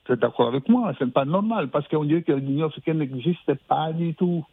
Vous 0.06 0.14
êtes 0.14 0.20
d'accord 0.20 0.48
avec 0.48 0.68
moi 0.68 0.92
Ce 0.98 1.04
n'est 1.04 1.10
pas 1.10 1.24
normal 1.24 1.68
parce 1.68 1.86
qu'on 1.88 2.04
dirait 2.04 2.22
que 2.22 2.32
l'Union 2.32 2.66
africaine 2.66 2.98
n'existe 2.98 3.54
pas 3.68 3.92
du 3.92 4.14
tout. 4.14 4.44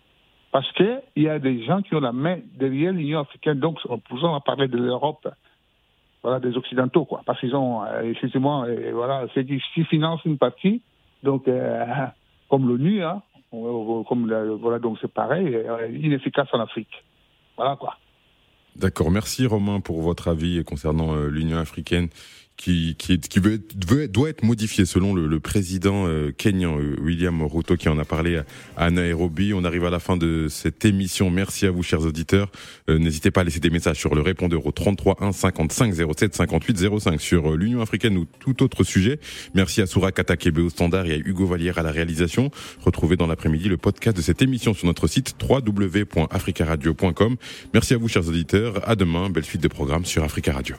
Parce 0.51 0.71
qu'il 0.73 1.01
y 1.15 1.29
a 1.29 1.39
des 1.39 1.63
gens 1.63 1.81
qui 1.81 1.95
ont 1.95 1.99
la 1.99 2.11
main 2.11 2.39
derrière 2.57 2.91
l'Union 2.91 3.19
africaine. 3.19 3.59
Donc, 3.59 3.79
on 3.87 3.99
va 4.31 4.39
parler 4.39 4.67
de 4.67 4.77
l'Europe, 4.77 5.27
voilà, 6.23 6.39
des 6.39 6.57
Occidentaux, 6.57 7.05
quoi. 7.05 7.21
Parce 7.25 7.39
qu'ils 7.39 7.55
ont, 7.55 7.83
euh, 7.83 8.01
effectivement, 8.01 8.63
euh, 8.63 8.91
voilà, 8.93 9.25
c'est 9.33 9.45
qui 9.45 9.83
financent 9.85 10.25
une 10.25 10.37
partie. 10.37 10.81
Donc, 11.23 11.47
euh, 11.47 11.85
comme 12.49 12.67
l'ONU, 12.67 13.03
hein, 13.03 13.21
comme 13.51 14.57
voilà, 14.61 14.79
donc 14.79 14.97
c'est 15.01 15.11
pareil, 15.11 15.55
euh, 15.55 15.89
inefficace 15.89 16.47
en 16.53 16.59
Afrique. 16.59 17.03
Voilà 17.57 17.75
quoi. 17.75 17.97
D'accord, 18.75 19.11
merci 19.11 19.45
Romain 19.45 19.79
pour 19.81 20.01
votre 20.01 20.27
avis 20.27 20.63
concernant 20.63 21.15
euh, 21.15 21.27
l'Union 21.27 21.57
africaine 21.57 22.09
qui, 22.59 22.95
qui, 22.97 23.17
qui 23.19 23.39
veut, 23.39 23.57
doit 23.57 24.29
être 24.29 24.43
modifié 24.43 24.85
selon 24.85 25.13
le, 25.13 25.27
le 25.27 25.39
président 25.39 26.07
euh, 26.07 26.33
kenyan 26.37 26.77
euh, 26.77 26.97
William 27.01 27.41
Ruto 27.41 27.77
qui 27.77 27.87
en 27.87 27.97
a 27.97 28.03
parlé 28.03 28.41
à, 28.75 28.91
Nairobi. 28.91 29.53
On 29.53 29.63
arrive 29.63 29.85
à 29.85 29.89
la 29.89 29.99
fin 29.99 30.17
de 30.17 30.47
cette 30.49 30.83
émission. 30.83 31.29
Merci 31.31 31.65
à 31.65 31.71
vous, 31.71 31.83
chers 31.83 32.01
auditeurs. 32.01 32.51
Euh, 32.89 32.99
n'hésitez 32.99 33.31
pas 33.31 33.41
à 33.41 33.43
laisser 33.45 33.61
des 33.61 33.69
messages 33.69 33.95
sur 33.97 34.13
le 34.13 34.19
répondeur 34.19 34.65
au 34.65 34.73
33 34.73 35.23
1 35.23 35.31
55 35.31 35.93
07 36.17 36.35
58 36.35 36.99
05 36.99 37.21
sur 37.21 37.55
l'Union 37.55 37.79
africaine 37.79 38.17
ou 38.17 38.25
tout 38.25 38.61
autre 38.61 38.83
sujet. 38.83 39.21
Merci 39.55 39.81
à 39.81 39.85
Soura 39.85 40.11
Katakebe 40.11 40.59
au 40.59 40.69
standard 40.69 41.05
et 41.05 41.13
à 41.13 41.17
Hugo 41.17 41.45
Vallière 41.45 41.77
à 41.77 41.81
la 41.83 41.91
réalisation. 41.91 42.51
Retrouvez 42.81 43.15
dans 43.15 43.27
l'après-midi 43.27 43.69
le 43.69 43.77
podcast 43.77 44.17
de 44.17 44.21
cette 44.21 44.41
émission 44.41 44.73
sur 44.73 44.85
notre 44.85 45.07
site 45.07 45.33
www.africaradio.com. 45.41 47.37
Merci 47.73 47.93
à 47.93 47.97
vous, 47.97 48.09
chers 48.09 48.27
auditeurs. 48.27 48.87
À 48.87 48.97
demain. 48.97 49.29
Belle 49.29 49.45
suite 49.45 49.63
de 49.63 49.69
programmes 49.69 50.03
sur 50.03 50.25
Africa 50.25 50.51
Radio. 50.51 50.67